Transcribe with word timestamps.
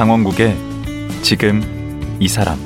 강원국의 0.00 0.56
지금 1.20 1.60
이 2.20 2.26
사람 2.26 2.56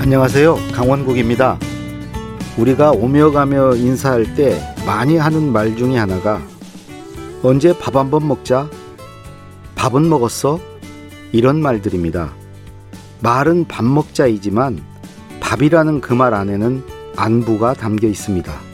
안녕하세요. 0.00 0.56
강원국입니다. 0.72 1.58
우리가 2.56 2.92
오며 2.92 3.30
가며 3.30 3.74
인사할 3.74 4.34
때 4.34 4.60
많이 4.86 5.16
하는 5.16 5.52
말 5.52 5.76
중에 5.76 5.96
하나가 5.98 6.40
언제 7.42 7.76
밥 7.78 7.96
한 7.96 8.10
번 8.10 8.26
먹자? 8.26 8.70
밥은 9.74 10.08
먹었어? 10.08 10.60
이런 11.32 11.60
말들입니다. 11.60 12.32
말은 13.20 13.66
밥 13.66 13.84
먹자이지만 13.84 14.82
밥이라는 15.40 16.00
그 16.00 16.14
말 16.14 16.34
안에는 16.34 16.84
안부가 17.16 17.74
담겨 17.74 18.06
있습니다. 18.08 18.67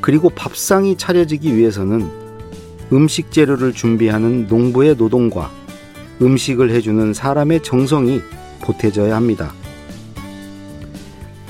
그리고 0.00 0.30
밥상이 0.30 0.96
차려지기 0.96 1.56
위해서는 1.56 2.08
음식 2.92 3.30
재료를 3.30 3.72
준비하는 3.72 4.46
농부의 4.46 4.96
노동과 4.96 5.50
음식을 6.20 6.70
해주는 6.70 7.14
사람의 7.14 7.62
정성이 7.62 8.20
보태져야 8.62 9.14
합니다. 9.14 9.52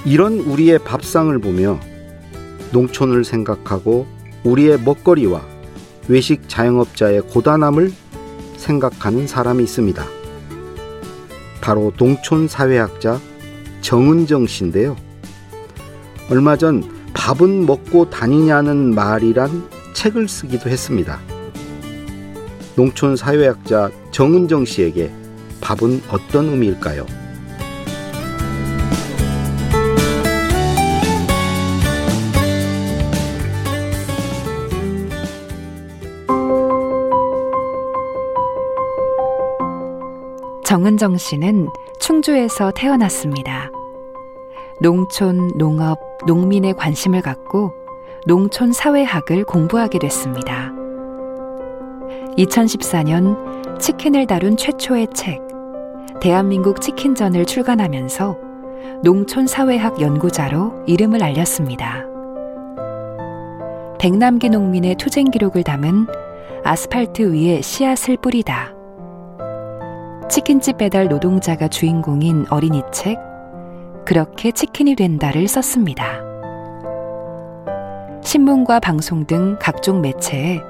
이런 0.04 0.40
우리의 0.40 0.78
밥상을 0.78 1.36
보며 1.38 1.78
농촌을 2.72 3.24
생각하고 3.24 4.06
우리의 4.44 4.80
먹거리와 4.80 5.42
외식 6.08 6.48
자영업자의 6.48 7.22
고단함을 7.22 7.92
생각하는 8.56 9.26
사람이 9.26 9.62
있습니다. 9.64 10.04
바로 11.60 11.92
농촌 11.96 12.48
사회학자 12.48 13.20
정은정 13.80 14.46
씨인데요. 14.46 14.96
얼마 16.30 16.56
전 16.56 16.99
밥은 17.20 17.66
먹고 17.66 18.08
다니냐는 18.08 18.94
말이란 18.94 19.68
책을 19.92 20.26
쓰기도 20.26 20.70
했습니다. 20.70 21.20
농촌 22.76 23.14
사회학자 23.14 23.90
정은정 24.10 24.64
씨에게 24.64 25.12
밥은 25.60 26.00
어떤 26.10 26.48
의미일까요? 26.48 27.04
정은정 40.64 41.18
씨는 41.18 41.68
충주에서 41.98 42.72
태어났습니다. 42.74 43.70
농촌, 44.80 45.50
농업, 45.58 46.09
농민에 46.26 46.72
관심을 46.72 47.22
갖고 47.22 47.72
농촌 48.26 48.72
사회학을 48.72 49.44
공부하게 49.44 49.98
됐습니다. 49.98 50.72
2014년 52.36 53.78
치킨을 53.78 54.26
다룬 54.26 54.56
최초의 54.56 55.08
책, 55.14 55.40
대한민국 56.20 56.80
치킨전을 56.80 57.46
출간하면서 57.46 58.36
농촌 59.02 59.46
사회학 59.46 60.00
연구자로 60.00 60.84
이름을 60.86 61.22
알렸습니다. 61.22 62.04
백남기 63.98 64.50
농민의 64.50 64.96
투쟁 64.96 65.30
기록을 65.30 65.62
담은 65.62 66.06
아스팔트 66.64 67.32
위에 67.32 67.62
씨앗을 67.62 68.16
뿌리다. 68.18 68.74
치킨집 70.28 70.78
배달 70.78 71.08
노동자가 71.08 71.68
주인공인 71.68 72.46
어린이 72.50 72.82
책 72.92 73.18
그렇게 74.04 74.50
치킨이 74.52 74.96
된다를 74.96 75.48
썼습니다. 75.48 76.20
신문과 78.22 78.80
방송 78.80 79.26
등 79.26 79.56
각종 79.60 80.00
매체에 80.00 80.60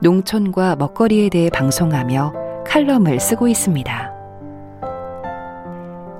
농촌과 0.00 0.76
먹거리에 0.76 1.28
대해 1.30 1.50
방송하며 1.50 2.32
칼럼을 2.66 3.18
쓰고 3.18 3.48
있습니다. 3.48 4.12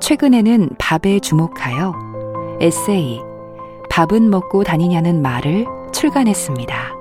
최근에는 0.00 0.70
밥에 0.78 1.20
주목하여 1.20 1.94
에세이 2.60 3.20
밥은 3.90 4.30
먹고 4.30 4.64
다니냐는 4.64 5.22
말을 5.22 5.66
출간했습니다. 5.92 6.97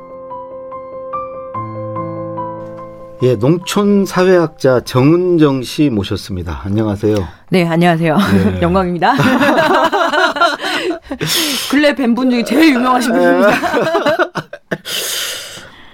예, 3.23 3.35
농촌 3.35 4.05
사회학자 4.05 4.81
정은정 4.81 5.63
씨 5.63 5.89
모셨습니다. 5.89 6.61
안녕하세요. 6.63 7.15
네, 7.49 7.65
안녕하세요. 7.65 8.15
네. 8.17 8.61
영광입니다. 8.61 9.15
근래 11.71 11.95
뵌 11.95 12.13
분 12.13 12.29
중에 12.29 12.43
제일 12.43 12.75
유명하신 12.75 13.11
분입니다. 13.13 13.49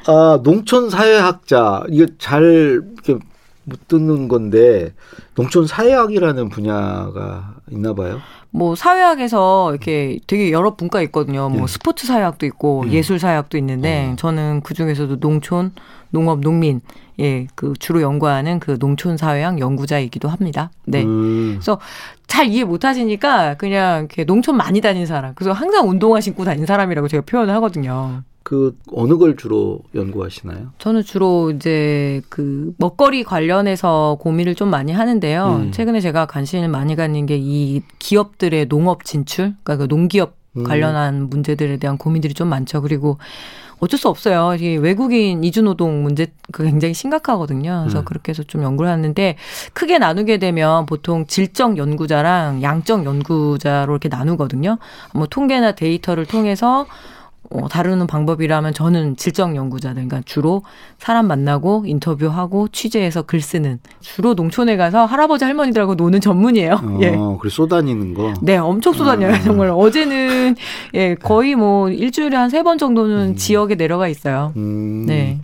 아, 0.07 0.37
농촌 0.43 0.89
사회학자 0.89 1.83
이거 1.89 2.07
잘 2.19 2.43
이렇게 2.43 3.17
못 3.63 3.87
듣는 3.87 4.27
건데 4.27 4.93
농촌 5.35 5.65
사회학이라는 5.65 6.49
분야가 6.49 7.53
있나 7.71 7.93
봐요. 7.93 8.19
뭐 8.55 8.75
사회학에서 8.75 9.71
이렇게 9.71 10.19
되게 10.27 10.51
여러 10.51 10.75
분과 10.75 11.01
있거든요. 11.03 11.49
뭐 11.49 11.61
네. 11.61 11.67
스포츠 11.67 12.05
사회학도 12.05 12.45
있고 12.45 12.83
음. 12.83 12.91
예술 12.91 13.17
사회학도 13.17 13.57
있는데 13.57 14.11
어. 14.13 14.15
저는 14.15 14.61
그 14.61 14.75
중에서도 14.75 15.19
농촌, 15.19 15.71
농업, 16.11 16.39
농민 16.39 16.79
예, 17.19 17.47
그 17.55 17.73
주로 17.79 18.03
연구하는 18.03 18.59
그 18.59 18.77
농촌 18.77 19.17
사회학 19.17 19.59
연구자이기도 19.59 20.29
합니다. 20.29 20.69
네. 20.85 21.03
음. 21.03 21.53
그래서 21.55 21.79
잘 22.27 22.45
이해 22.47 22.63
못 22.63 22.85
하시니까 22.85 23.55
그냥 23.55 24.01
이렇게 24.01 24.23
농촌 24.23 24.55
많이 24.55 24.81
다닌 24.81 25.07
사람. 25.07 25.33
그래서 25.33 25.51
항상 25.51 25.89
운동화 25.89 26.21
신고 26.21 26.45
다닌 26.45 26.67
사람이라고 26.67 27.07
제가 27.07 27.23
표현을 27.25 27.55
하거든요. 27.55 28.21
그 28.43 28.77
어느 28.91 29.17
걸 29.17 29.37
주로 29.37 29.79
연구하시나요? 29.95 30.71
저는 30.77 31.03
주로 31.03 31.51
이제 31.51 32.21
그 32.29 32.73
먹거리 32.77 33.23
관련해서 33.23 34.17
고민을 34.19 34.55
좀 34.55 34.69
많이 34.69 34.91
하는데요. 34.91 35.61
음. 35.63 35.71
최근에 35.71 36.01
제가 36.01 36.25
관심을 36.25 36.67
많이 36.67 36.95
갖는 36.95 37.25
게 37.25 37.37
이 37.37 37.81
기업들의 37.99 38.67
농업 38.67 39.03
진출, 39.05 39.55
그러니까 39.63 39.77
그 39.77 39.87
농기업 39.87 40.35
음. 40.57 40.63
관련한 40.63 41.29
문제들에 41.29 41.77
대한 41.77 41.97
고민들이 41.97 42.33
좀 42.33 42.47
많죠. 42.47 42.81
그리고 42.81 43.17
어쩔 43.79 43.99
수 43.99 44.07
없어요. 44.07 44.55
이 44.55 44.77
외국인 44.77 45.43
이주노동 45.43 46.03
문제 46.03 46.27
그 46.51 46.63
굉장히 46.63 46.93
심각하거든요. 46.93 47.81
그래서 47.83 47.99
음. 47.99 48.05
그렇게 48.05 48.29
해서 48.29 48.43
좀 48.43 48.63
연구를 48.63 48.89
하는데 48.89 49.35
크게 49.73 49.97
나누게 49.97 50.37
되면 50.37 50.85
보통 50.85 51.25
질적 51.25 51.77
연구자랑 51.77 52.61
양적 52.63 53.03
연구자로 53.05 53.91
이렇게 53.93 54.09
나누거든요. 54.09 54.77
뭐 55.13 55.27
통계나 55.27 55.73
데이터를 55.73 56.25
통해서 56.25 56.85
어, 57.51 57.67
다루는 57.67 58.07
방법이라면 58.07 58.73
저는 58.73 59.15
질적 59.15 59.55
연구자들, 59.55 59.95
그러니까 60.07 60.21
주로 60.25 60.63
사람 60.97 61.27
만나고 61.27 61.83
인터뷰하고 61.85 62.69
취재해서 62.69 63.21
글 63.23 63.41
쓰는 63.41 63.79
주로 63.99 64.33
농촌에 64.33 64.77
가서 64.77 65.05
할아버지 65.05 65.43
할머니들하고 65.43 65.95
노는 65.95 66.21
전문이에요. 66.21 66.73
어, 66.81 66.99
예. 67.01 67.11
그래 67.39 67.49
쏘다니는 67.51 68.13
거. 68.13 68.33
네, 68.41 68.57
엄청 68.57 68.93
쏘다녀요. 68.93 69.33
아. 69.33 69.41
정말 69.41 69.69
어제는 69.69 70.55
예 70.95 71.15
거의 71.15 71.55
뭐 71.55 71.89
일주일에 71.89 72.35
한 72.37 72.49
세 72.49 72.63
번 72.63 72.77
정도는 72.77 73.29
음. 73.31 73.35
지역에 73.35 73.75
내려가 73.75 74.07
있어요. 74.07 74.53
음. 74.55 75.05
네. 75.05 75.39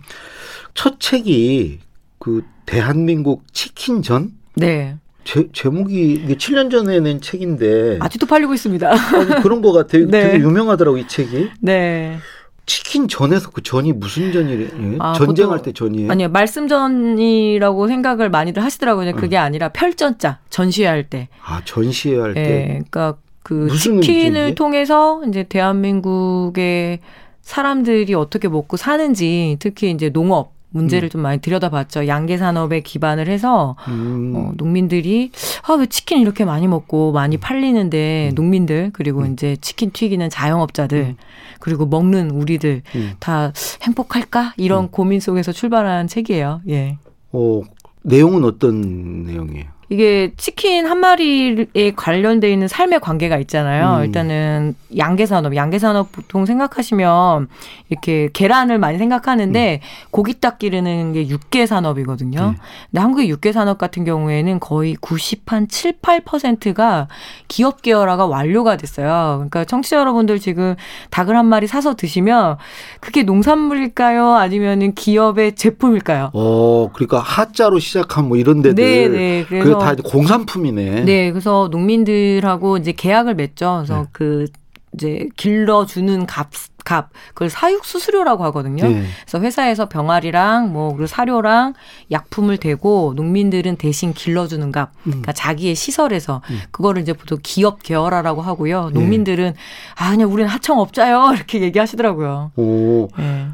첫 0.74 0.98
책이 1.00 1.80
그 2.18 2.42
대한민국 2.66 3.44
치킨전. 3.52 4.30
네. 4.56 4.96
제, 5.24 5.48
제목이 5.52 6.22
이게 6.24 6.34
7년 6.34 6.70
전에 6.70 7.00
낸 7.00 7.20
책인데 7.20 7.98
아직도 8.00 8.26
팔리고 8.26 8.54
있습니다. 8.54 8.90
아니, 8.90 9.42
그런 9.42 9.60
거 9.62 9.72
같아요. 9.72 10.06
네. 10.10 10.32
되게 10.32 10.44
유명하더라고 10.44 10.98
이 10.98 11.06
책이. 11.06 11.50
네. 11.60 12.18
치킨 12.66 13.08
전에서 13.08 13.50
그 13.50 13.62
전이 13.62 13.92
무슨 13.92 14.32
전이래요? 14.32 14.96
아, 15.00 15.12
전쟁할 15.12 15.60
때 15.60 15.72
전이에요? 15.72 16.08
아니요 16.08 16.28
말씀전이라고 16.28 17.88
생각을 17.88 18.30
많이들 18.30 18.62
하시더라고요. 18.62 19.12
그게 19.14 19.36
응. 19.36 19.42
아니라 19.42 19.70
별전자 19.70 20.38
전시회할 20.50 21.10
때. 21.10 21.28
아 21.42 21.62
전시회할 21.64 22.34
때. 22.34 22.42
네, 22.42 22.66
그러니까 22.90 23.16
그 23.42 23.68
치킨을 23.76 24.54
통해서 24.54 25.20
이제 25.26 25.42
대한민국의 25.42 27.00
사람들이 27.42 28.14
어떻게 28.14 28.46
먹고 28.46 28.76
사는지 28.76 29.56
특히 29.58 29.90
이제 29.90 30.10
농업 30.10 30.52
문제를 30.70 31.08
음. 31.08 31.10
좀 31.10 31.20
많이 31.22 31.40
들여다봤죠. 31.40 32.06
양계 32.06 32.38
산업에 32.38 32.80
기반을 32.80 33.28
해서 33.28 33.76
음. 33.88 34.32
어, 34.36 34.52
농민들이 34.56 35.30
아 35.66 35.74
왜 35.74 35.86
치킨 35.86 36.20
이렇게 36.20 36.44
많이 36.44 36.68
먹고 36.68 37.12
많이 37.12 37.36
팔리는데 37.36 38.30
음. 38.30 38.34
농민들 38.34 38.90
그리고 38.92 39.20
음. 39.22 39.32
이제 39.32 39.56
치킨 39.60 39.90
튀기는 39.90 40.28
자영업자들 40.30 40.98
음. 40.98 41.16
그리고 41.58 41.86
먹는 41.86 42.30
우리들 42.30 42.82
음. 42.94 43.12
다 43.18 43.52
행복할까 43.82 44.54
이런 44.56 44.90
고민 44.90 45.20
속에서 45.20 45.52
출발한 45.52 46.06
책이에요. 46.06 46.60
예. 46.68 46.98
어 47.32 47.62
내용은 48.02 48.44
어떤 48.44 49.24
내용이에요? 49.24 49.66
이게 49.90 50.30
치킨 50.36 50.86
한 50.86 50.98
마리에 50.98 51.92
관련돼 51.96 52.50
있는 52.50 52.68
삶의 52.68 53.00
관계가 53.00 53.38
있잖아요. 53.38 53.96
음. 53.98 54.04
일단은 54.04 54.76
양계 54.96 55.26
산업, 55.26 55.56
양계 55.56 55.80
산업 55.80 56.12
보통 56.12 56.46
생각하시면 56.46 57.48
이렇게 57.88 58.28
계란을 58.32 58.78
많이 58.78 58.98
생각하는데 58.98 59.80
음. 59.82 60.08
고기 60.12 60.34
딱 60.40 60.60
기르는 60.60 61.12
게 61.12 61.28
육계 61.28 61.66
산업이거든요. 61.66 62.52
네. 62.52 62.56
근데 62.90 63.00
한국의 63.00 63.28
육계 63.30 63.50
산업 63.50 63.78
같은 63.78 64.04
경우에는 64.04 64.60
거의 64.60 64.94
90한 64.94 65.68
7, 65.68 65.94
8%가 66.00 67.08
기업 67.48 67.82
계열화가 67.82 68.26
완료가 68.26 68.76
됐어요. 68.76 69.34
그러니까 69.38 69.64
청취자 69.64 69.96
여러분들 69.96 70.38
지금 70.38 70.76
닭을 71.10 71.36
한 71.36 71.46
마리 71.46 71.66
사서 71.66 71.96
드시면 71.96 72.58
그게 73.00 73.24
농산물일까요? 73.24 74.34
아니면은 74.34 74.94
기업의 74.94 75.56
제품일까요? 75.56 76.30
어, 76.32 76.90
그러니까 76.92 77.18
하자로 77.18 77.80
시작한 77.80 78.28
뭐 78.28 78.36
이런 78.36 78.62
데들. 78.62 78.84
네, 78.84 79.08
네. 79.08 79.44
그래서 79.48 79.79
다 79.80 79.94
공산품이네. 79.94 81.04
네, 81.04 81.30
그래서 81.30 81.68
농민들하고 81.70 82.76
이제 82.76 82.92
계약을 82.92 83.34
맺죠. 83.34 83.84
그래서 83.84 84.02
네. 84.02 84.08
그 84.12 84.46
이제 84.94 85.28
길러주는 85.36 86.26
값, 86.26 86.50
값, 86.84 87.10
그걸 87.28 87.48
사육 87.48 87.84
수수료라고 87.84 88.44
하거든요. 88.44 88.88
네. 88.88 89.04
그래서 89.24 89.40
회사에서 89.40 89.88
병아리랑 89.88 90.72
뭐 90.72 90.92
그리고 90.92 91.06
사료랑 91.06 91.74
약품을 92.10 92.56
대고 92.56 93.12
농민들은 93.14 93.76
대신 93.76 94.12
길러주는 94.12 94.72
값, 94.72 94.90
음. 95.06 95.10
그러니까 95.10 95.32
자기의 95.32 95.74
시설에서 95.74 96.42
음. 96.50 96.60
그거를 96.70 97.02
이제 97.02 97.12
보통 97.12 97.38
기업 97.42 97.82
계열화라고 97.82 98.42
하고요. 98.42 98.90
네. 98.92 99.00
농민들은 99.00 99.52
네. 99.52 99.54
아 99.96 100.10
그냥 100.10 100.32
우리는 100.32 100.50
하청업자요 100.50 101.34
이렇게 101.36 101.60
얘기하시더라고요. 101.60 102.52
오. 102.56 103.08
네. 103.16 103.46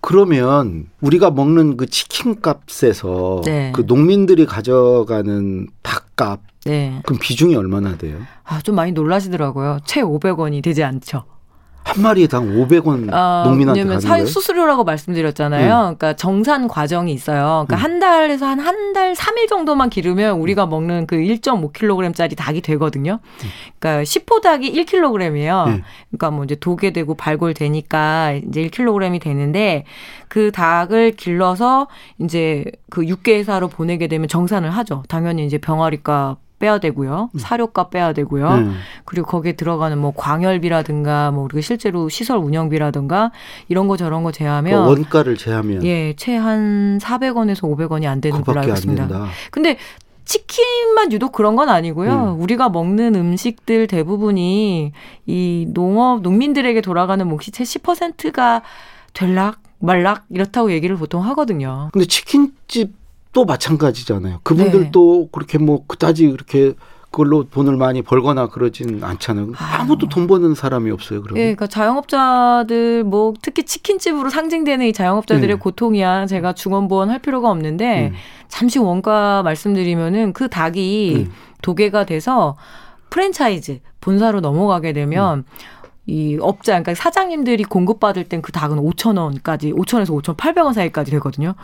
그러면 0.00 0.86
우리가 1.00 1.30
먹는 1.30 1.78
그 1.78 1.86
치킨 1.86 2.42
값에서 2.42 3.40
네. 3.46 3.72
그 3.74 3.84
농민들이 3.86 4.44
가져가는 4.44 5.66
닭 5.66 5.73
값 6.16 6.40
네. 6.64 7.00
그럼 7.04 7.18
비중이 7.20 7.54
얼마나 7.56 7.96
돼요? 7.96 8.18
아, 8.44 8.60
좀 8.60 8.74
많이 8.74 8.92
놀라시더라고요. 8.92 9.80
채 9.84 10.02
500원이 10.02 10.62
되지 10.62 10.82
않죠. 10.82 11.24
한 11.84 12.02
마리당 12.02 12.46
500원 12.56 13.12
어, 13.12 13.44
농민한테 13.46 13.80
왜냐면 13.80 14.00
사육 14.00 14.26
수수료라고 14.26 14.84
말씀드렸잖아요. 14.84 15.62
네. 15.64 15.68
그러니까 15.82 16.14
정산 16.14 16.66
과정이 16.66 17.12
있어요. 17.12 17.66
그러니까 17.68 17.76
음. 17.76 17.78
한 17.82 18.00
달에서 18.00 18.46
한 18.46 18.58
한 18.60 18.92
달 18.94 19.12
3일 19.12 19.48
정도만 19.48 19.90
기르면 19.90 20.38
우리가 20.38 20.66
먹는 20.66 21.06
그 21.06 21.16
1.5kg짜리 21.16 22.36
닭이 22.36 22.60
되거든요. 22.62 23.18
그러니까 23.78 24.02
10호 24.04 24.40
닭이 24.40 24.72
1kg이에요. 24.72 25.66
네. 25.66 25.82
그러니까 26.10 26.30
뭐 26.30 26.44
이제 26.44 26.54
도게 26.54 26.92
되고 26.92 27.14
발골되니까 27.14 28.40
이제 28.48 28.66
1kg이 28.68 29.20
되는데 29.20 29.84
그 30.28 30.50
닭을 30.52 31.12
길러서 31.12 31.88
이제 32.20 32.64
그 32.90 33.06
육계회사로 33.06 33.68
보내게 33.68 34.06
되면 34.08 34.28
정산을 34.28 34.70
하죠. 34.70 35.02
당연히 35.08 35.44
이제 35.44 35.58
병아리값 35.58 36.38
빼야 36.64 36.78
되고요. 36.78 37.28
음. 37.34 37.38
사료값 37.38 37.90
빼야 37.90 38.14
되고요. 38.14 38.48
음. 38.48 38.74
그리고 39.04 39.26
거기에 39.26 39.52
들어가는 39.52 39.98
뭐 39.98 40.14
광열비라든가 40.16 41.30
뭐 41.30 41.44
그리고 41.44 41.60
실제로 41.60 42.08
시설 42.08 42.38
운영비라든가 42.38 43.32
이런 43.68 43.86
거 43.86 43.98
저런 43.98 44.22
거 44.22 44.32
제하면 44.32 44.82
그 44.84 44.88
원가를 44.90 45.36
제하면 45.36 45.84
예, 45.84 46.14
채 46.16 46.34
한 46.34 46.98
400원에서 47.00 47.62
500원이 47.62 48.06
안 48.06 48.20
되는 48.20 48.42
걸로 48.42 48.60
알고 48.60 48.72
있습니다. 48.72 49.08
근데 49.50 49.76
치킨만 50.24 51.12
유독 51.12 51.32
그런 51.32 51.54
건 51.54 51.68
아니고요. 51.68 52.34
음. 52.34 52.40
우리가 52.40 52.70
먹는 52.70 53.14
음식들 53.14 53.86
대부분이 53.86 54.92
이 55.26 55.66
농업 55.68 56.22
농민들에게 56.22 56.80
돌아가는 56.80 57.26
몫이 57.26 57.50
채 57.50 57.62
10%가 57.62 58.62
될락 59.12 59.60
말락 59.78 60.24
이렇다고 60.30 60.72
얘기를 60.72 60.96
보통 60.96 61.22
하거든요. 61.26 61.90
근데 61.92 62.06
치킨집 62.06 62.94
또 63.34 63.44
마찬가지잖아요. 63.44 64.40
그분들도 64.42 65.20
네. 65.24 65.28
그렇게 65.30 65.58
뭐 65.58 65.84
그다지 65.86 66.30
그렇게 66.30 66.72
그걸로 67.10 67.44
돈을 67.44 67.76
많이 67.76 68.02
벌거나 68.02 68.48
그러진 68.48 69.04
않잖아요. 69.04 69.52
아무도 69.56 70.08
돈 70.08 70.26
버는 70.26 70.54
사람이 70.54 70.90
없어요. 70.90 71.22
그러면. 71.22 71.40
예, 71.40 71.44
그러니까 71.54 71.66
자영업자들 71.68 73.04
뭐 73.04 73.34
특히 73.40 73.64
치킨집으로 73.64 74.30
상징되는 74.30 74.86
이 74.86 74.92
자영업자들의 74.92 75.48
네. 75.48 75.54
고통이야 75.54 76.26
제가 76.26 76.54
중원보원 76.54 77.10
할 77.10 77.20
필요가 77.20 77.50
없는데 77.50 78.08
음. 78.08 78.14
잠시 78.48 78.78
원가 78.78 79.42
말씀드리면은 79.44 80.32
그 80.32 80.48
닭이 80.48 81.26
음. 81.28 81.32
도개가 81.62 82.06
돼서 82.06 82.56
프랜차이즈 83.10 83.80
본사로 84.00 84.40
넘어가게 84.40 84.92
되면 84.92 85.38
음. 85.38 85.44
이 86.06 86.36
업자, 86.40 86.72
그러니까 86.72 86.94
사장님들이 86.94 87.64
공급받을 87.64 88.24
땐 88.24 88.42
그 88.42 88.52
닭은 88.52 88.76
5천 88.76 89.18
원까지, 89.18 89.72
5천에서 89.72 90.20
5천 90.20 90.36
800원 90.36 90.74
사이까지 90.74 91.10
되거든요. 91.12 91.54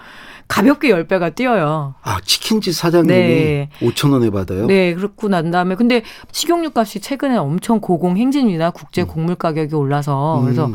가볍게 0.50 0.88
10배가 0.88 1.34
뛰어요. 1.34 1.94
아, 2.02 2.18
치킨집 2.24 2.74
사장님이 2.74 3.16
네. 3.16 3.68
5천 3.80 4.12
원에 4.12 4.30
받아요? 4.30 4.66
네, 4.66 4.94
그렇고 4.94 5.28
난 5.28 5.52
다음에 5.52 5.76
근데 5.76 6.02
식용유 6.32 6.72
값이 6.74 7.00
최근에 7.00 7.36
엄청 7.36 7.80
고공 7.80 8.16
행진이나 8.16 8.70
국제 8.70 9.02
음. 9.02 9.06
곡물 9.06 9.36
가격이 9.36 9.74
올라서 9.74 10.40
음. 10.40 10.44
그래서 10.44 10.68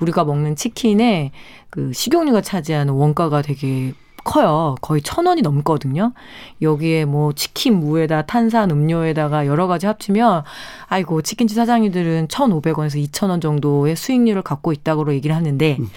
우리가 0.00 0.24
먹는 0.24 0.56
치킨에 0.56 1.32
그 1.68 1.92
식용유가 1.92 2.40
차지하는 2.40 2.94
원가가 2.94 3.42
되게 3.42 3.92
커요. 4.24 4.74
거의 4.80 5.02
천 5.02 5.26
원이 5.26 5.42
넘거든요. 5.42 6.12
여기에 6.60 7.04
뭐 7.04 7.32
치킨 7.32 7.80
무에다 7.80 8.22
탄산 8.22 8.70
음료에다가 8.70 9.46
여러 9.46 9.66
가지 9.66 9.86
합치면 9.86 10.42
아이고 10.86 11.22
치킨집 11.22 11.54
사장님들은 11.54 12.28
천 12.28 12.52
오백 12.52 12.78
원에서 12.78 12.98
이천 12.98 13.30
원 13.30 13.40
정도의 13.40 13.94
수익률을 13.94 14.42
갖고 14.42 14.72
있다고 14.72 15.12
얘기를 15.14 15.36
하는데 15.36 15.76
음. 15.78 15.88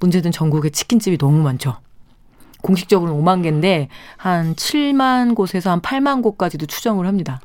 문제는 0.00 0.32
전국에 0.32 0.70
치킨집이 0.70 1.18
너무 1.18 1.42
많죠. 1.42 1.76
공식적으로는 2.64 3.22
5만 3.22 3.42
개인데 3.42 3.88
한 4.16 4.54
7만 4.54 5.34
곳에서 5.34 5.70
한 5.70 5.80
8만 5.80 6.22
곳까지도 6.22 6.66
추정을 6.66 7.06
합니다. 7.06 7.40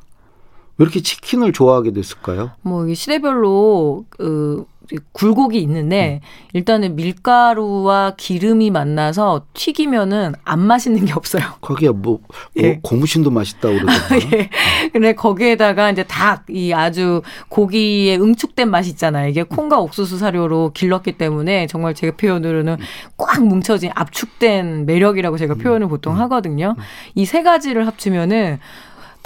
왜 0.78 0.84
이렇게 0.84 1.02
치킨을 1.02 1.52
좋아하게 1.52 1.92
됐을까요? 1.92 2.52
뭐 2.62 2.92
시대별로 2.92 4.06
그 4.08 4.64
굴곡이 5.12 5.58
있는데 5.62 6.20
음. 6.22 6.26
일단은 6.52 6.96
밀가루와 6.96 8.14
기름이 8.16 8.70
만나서 8.70 9.46
튀기면은 9.54 10.34
안 10.44 10.60
맛있는 10.60 11.04
게 11.06 11.12
없어요. 11.12 11.42
거기에 11.60 11.88
뭐, 11.90 12.20
뭐 12.20 12.20
예. 12.58 12.78
고무신도 12.82 13.30
맛있다고 13.30 13.74
그러더라고요. 13.74 14.20
예. 14.38 14.50
근데 14.92 15.14
거기에다가 15.14 15.90
이제 15.90 16.02
닭 16.04 16.44
이 16.50 16.72
아주 16.72 17.22
고기에 17.48 18.16
응축된 18.16 18.70
맛이 18.70 18.90
있잖아요. 18.90 19.28
이게 19.28 19.42
콩과 19.42 19.78
옥수수 19.80 20.18
사료로 20.18 20.72
길렀기 20.74 21.12
때문에 21.12 21.66
정말 21.66 21.94
제가 21.94 22.16
표현으로는 22.16 22.76
꽉 23.16 23.44
뭉쳐진 23.44 23.90
압축된 23.94 24.86
매력이라고 24.86 25.36
제가 25.38 25.54
음. 25.54 25.58
표현을 25.58 25.88
보통 25.88 26.14
음. 26.14 26.20
하거든요. 26.20 26.74
이 27.14 27.24
세 27.30 27.42
가지를 27.44 27.86
합치면은 27.86 28.58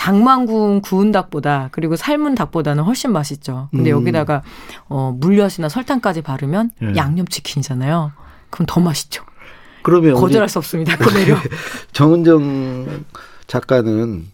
닭만 0.04 0.44
구운 0.44 0.82
구운 0.82 1.12
닭보다 1.12 1.70
그리고 1.73 1.96
삶은 1.96 2.34
닭보다는 2.34 2.84
훨씬 2.84 3.11
맛있죠. 3.11 3.68
근데 3.70 3.90
음. 3.90 4.00
여기다가 4.00 4.42
어 4.87 5.16
물엿이나 5.18 5.70
설탕까지 5.70 6.20
바르면 6.20 6.73
예. 6.82 6.92
양념치킨이잖아요. 6.94 8.12
그럼 8.50 8.66
더 8.68 8.82
맛있죠. 8.82 9.25
그러면 9.82 10.14
거절할 10.16 10.50
수 10.50 10.58
없습니다. 10.58 10.99
그 10.99 11.08
매력. 11.08 11.38
정은정 11.92 13.04
작가는 13.46 14.26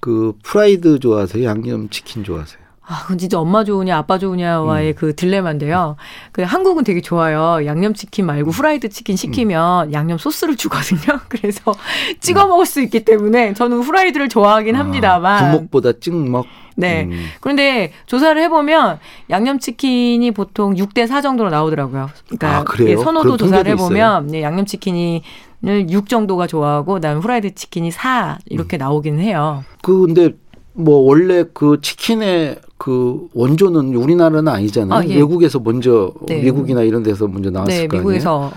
그 0.00 0.32
프라이드 0.42 0.98
좋아하세요? 0.98 1.44
양념치킨 1.44 2.24
좋아하세요? 2.24 2.61
아, 2.84 3.02
그건 3.02 3.18
진짜 3.18 3.38
엄마 3.38 3.62
좋으냐 3.64 3.96
아빠 3.96 4.18
좋으냐와의 4.18 4.90
음. 4.90 4.94
그 4.96 5.14
딜레마인데요. 5.14 5.96
그 6.32 6.42
한국은 6.42 6.82
되게 6.84 7.00
좋아요. 7.00 7.64
양념치킨 7.64 8.26
말고 8.26 8.50
후라이드 8.50 8.88
치킨 8.88 9.16
시키면 9.16 9.88
음. 9.88 9.92
양념 9.92 10.18
소스를 10.18 10.56
주거든요. 10.56 11.20
그래서 11.28 11.72
찍어 12.20 12.46
먹을 12.48 12.66
수 12.66 12.80
있기 12.82 13.04
때문에 13.04 13.54
저는 13.54 13.80
후라이드를 13.80 14.28
좋아하긴 14.28 14.74
아, 14.74 14.80
합니다만. 14.80 15.52
부먹보다 15.52 15.92
찍먹. 16.00 16.46
네. 16.74 17.04
음. 17.04 17.26
그런데 17.40 17.92
조사를 18.06 18.40
해보면 18.42 18.98
양념치킨이 19.30 20.30
보통 20.32 20.74
6대 20.74 21.06
4 21.06 21.20
정도로 21.20 21.50
나오더라고요. 21.50 22.08
그러니까 22.26 22.58
아, 22.58 22.64
예, 22.80 22.96
선호도 22.96 23.36
조사를 23.36 23.70
해보면 23.72 24.28
네, 24.28 24.42
양념치킨이 24.42 25.22
을6 25.64 26.08
정도가 26.08 26.46
좋아하고 26.46 26.94
그다음에 26.94 27.20
후라이드 27.20 27.54
치킨이 27.54 27.90
4 27.90 28.38
이렇게 28.46 28.76
음. 28.76 28.78
나오기는 28.78 29.20
해요. 29.20 29.64
그 29.82 30.06
근데 30.06 30.34
뭐 30.74 30.96
원래 31.00 31.44
그 31.52 31.80
치킨의 31.80 32.58
그 32.82 33.28
원조는 33.32 33.94
우리나라는 33.94 34.48
아니잖아요. 34.48 34.98
아, 34.98 35.06
예. 35.06 35.14
외국에서 35.14 35.60
먼저 35.60 36.12
네. 36.26 36.42
미국이나 36.42 36.82
이런 36.82 37.04
데서 37.04 37.28
먼저 37.28 37.48
나왔을 37.48 37.82
네, 37.82 37.86
거 37.86 37.98
아니에요. 37.98 38.10
미국에서 38.10 38.50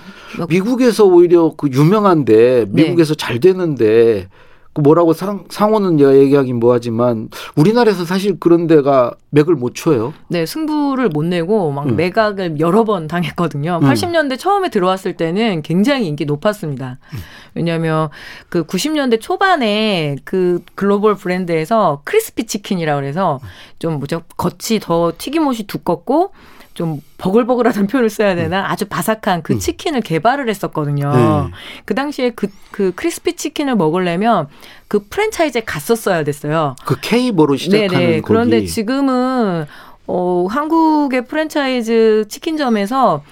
미국에서 0.49 1.05
오히려 1.05 1.53
그 1.55 1.69
유명한데 1.71 2.65
미국에서 2.69 3.13
네. 3.13 3.23
잘 3.23 3.39
되는데 3.39 4.25
그 4.25 4.27
뭐라고 4.81 5.13
상, 5.13 5.45
상호는 5.49 5.99
얘기하긴 5.99 6.59
뭐하지만 6.59 7.29
우리나라에서 7.55 8.05
사실 8.05 8.39
그런 8.39 8.67
데가 8.67 9.13
맥을 9.29 9.55
못 9.55 9.73
쳐요. 9.73 10.13
네, 10.27 10.45
승부를 10.45 11.09
못 11.09 11.23
내고 11.23 11.71
막 11.71 11.87
음. 11.87 11.95
매각을 11.95 12.59
여러 12.59 12.83
번 12.83 13.07
당했거든요. 13.07 13.79
음. 13.81 13.87
80년대 13.87 14.37
처음에 14.37 14.69
들어왔을 14.69 15.15
때는 15.15 15.61
굉장히 15.61 16.07
인기 16.07 16.25
높았습니다. 16.25 16.99
음. 17.13 17.19
왜냐하면 17.53 18.09
그 18.49 18.65
90년대 18.65 19.21
초반에 19.21 20.17
그 20.25 20.61
글로벌 20.75 21.15
브랜드에서 21.15 22.01
크리스피 22.03 22.45
치킨이라고 22.45 22.99
그래서 22.99 23.39
좀 23.79 23.97
뭐죠 23.97 24.23
겉이 24.37 24.79
더 24.81 25.13
튀김옷이 25.17 25.67
두껍고 25.67 26.31
좀 26.75 27.01
버글버글하다는 27.17 27.87
표현을 27.87 28.09
써야 28.09 28.35
되나 28.35 28.59
음. 28.59 28.65
아주 28.65 28.85
바삭한 28.85 29.41
그 29.41 29.53
음. 29.53 29.59
치킨을 29.59 30.01
개발을 30.01 30.49
했었거든요. 30.49 31.11
네. 31.11 31.51
그 31.85 31.95
당시에 31.95 32.31
그, 32.31 32.47
그 32.69 32.91
크리스피 32.95 33.35
치킨을 33.35 33.75
먹으려면 33.75 34.47
그 34.87 35.07
프랜차이즈에 35.09 35.61
갔었어야 35.61 36.23
됐어요. 36.23 36.75
그 36.85 36.99
K보로 36.99 37.55
시작하는 37.55 37.87
네네. 37.89 38.05
거기. 38.07 38.21
그런데 38.21 38.65
지금은 38.65 39.65
어, 40.07 40.47
한국의 40.49 41.25
프랜차이즈 41.25 42.25
치킨점에서 42.27 43.23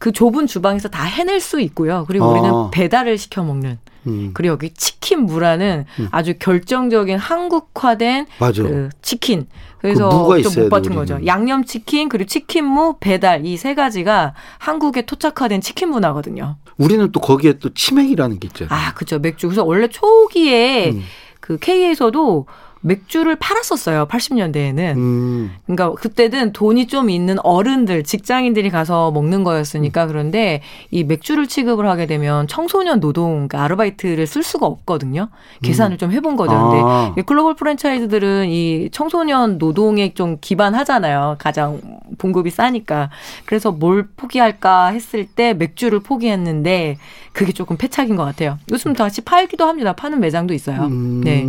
그 0.00 0.10
좁은 0.12 0.46
주방에서 0.46 0.88
다 0.88 1.04
해낼 1.04 1.40
수 1.40 1.60
있고요. 1.60 2.04
그리고 2.08 2.24
아. 2.24 2.28
우리는 2.28 2.70
배달을 2.72 3.18
시켜 3.18 3.44
먹는. 3.44 3.78
음. 4.06 4.30
그리고 4.34 4.52
여기 4.52 4.70
치킨 4.70 5.26
무라는 5.26 5.84
음. 5.98 6.08
아주 6.10 6.34
결정적인 6.38 7.18
한국화된 7.18 8.26
맞아. 8.38 8.62
그 8.62 8.88
치킨. 9.02 9.46
그래서 9.78 10.26
그 10.26 10.42
좀못 10.42 10.68
받은 10.70 10.94
거죠. 10.94 11.18
양념 11.24 11.64
치킨 11.64 12.08
그리고 12.08 12.28
치킨 12.28 12.64
무 12.66 12.96
배달 13.00 13.46
이 13.46 13.56
세 13.56 13.74
가지가 13.74 14.34
한국에 14.58 15.02
토착화된 15.06 15.60
치킨 15.60 15.90
문화거든요. 15.90 16.56
우리는 16.76 17.10
또 17.12 17.20
거기에 17.20 17.54
또 17.54 17.72
치맥이라는 17.74 18.40
게 18.40 18.48
있잖아요. 18.48 18.78
아, 18.78 18.92
그렇죠. 18.94 19.18
맥주. 19.18 19.46
그래서 19.48 19.64
원래 19.64 19.88
초기에 19.88 20.90
음. 20.92 21.02
그 21.40 21.58
K에서도 21.58 22.46
맥주를 22.82 23.36
팔았었어요. 23.36 24.06
80년대에는. 24.08 24.96
음. 24.96 25.50
그러니까 25.66 25.92
그때는 26.00 26.52
돈이 26.52 26.86
좀 26.86 27.10
있는 27.10 27.38
어른들, 27.44 28.04
직장인들이 28.04 28.70
가서 28.70 29.10
먹는 29.10 29.44
거였으니까 29.44 30.06
그런데 30.06 30.62
이 30.90 31.04
맥주를 31.04 31.46
취급을 31.46 31.86
하게 31.88 32.06
되면 32.06 32.48
청소년 32.48 33.00
노동, 33.00 33.48
그러니까 33.48 33.62
아르바이트를 33.64 34.26
쓸 34.26 34.42
수가 34.42 34.66
없거든요. 34.66 35.28
계산을 35.62 35.96
음. 35.96 35.98
좀 35.98 36.10
해 36.10 36.20
본 36.20 36.36
거죠. 36.36 36.52
근데 36.52 36.82
아. 36.82 37.14
글로벌 37.26 37.54
프랜차이즈들은 37.54 38.48
이 38.48 38.88
청소년 38.92 39.58
노동에 39.58 40.12
좀 40.14 40.38
기반하잖아요. 40.40 41.36
가장 41.38 41.80
봉급이 42.18 42.50
싸니까. 42.50 43.10
그래서 43.44 43.70
뭘 43.72 44.08
포기할까 44.16 44.88
했을 44.88 45.26
때 45.26 45.54
맥주를 45.54 46.00
포기했는데 46.00 46.96
그게 47.32 47.52
조금 47.52 47.76
패착인 47.76 48.16
것 48.16 48.24
같아요. 48.24 48.58
요즘 48.72 48.92
다시 48.92 49.20
팔기도 49.20 49.66
합니다. 49.66 49.92
파는 49.92 50.18
매장도 50.20 50.52
있어요. 50.54 50.82
음. 50.86 51.20
네. 51.22 51.44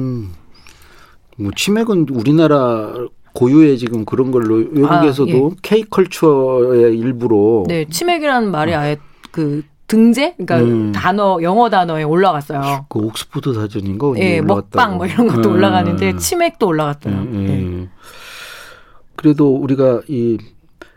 뭐 1.42 1.52
치맥은 1.56 2.08
우리나라 2.12 2.94
고유의 3.34 3.78
지금 3.78 4.06
그런 4.06 4.32
걸로 4.32 4.56
외국에서도 4.56 5.54
아, 5.56 5.76
예. 5.76 5.82
컬처의 5.90 6.98
일부로 6.98 7.66
네 7.68 7.86
치맥이라는 7.86 8.52
말이 8.52 8.74
아예 8.74 8.98
그 9.32 9.64
등재 9.88 10.36
그러니까 10.38 10.60
음. 10.60 10.92
단어 10.94 11.40
영어 11.42 11.70
단어에 11.70 12.04
올라갔어요. 12.04 12.86
그 12.88 13.00
옥스포드 13.00 13.54
사전인가? 13.54 14.14
예, 14.18 14.42
먹방 14.42 14.98
뭐 14.98 15.06
이런 15.06 15.28
것도 15.28 15.50
음. 15.50 15.56
올라가는데 15.56 16.16
치맥도 16.16 16.68
올라갔어요. 16.68 17.14
음, 17.14 17.46
네. 17.48 17.90
그래도 19.16 19.54
우리가 19.54 20.02
이 20.08 20.38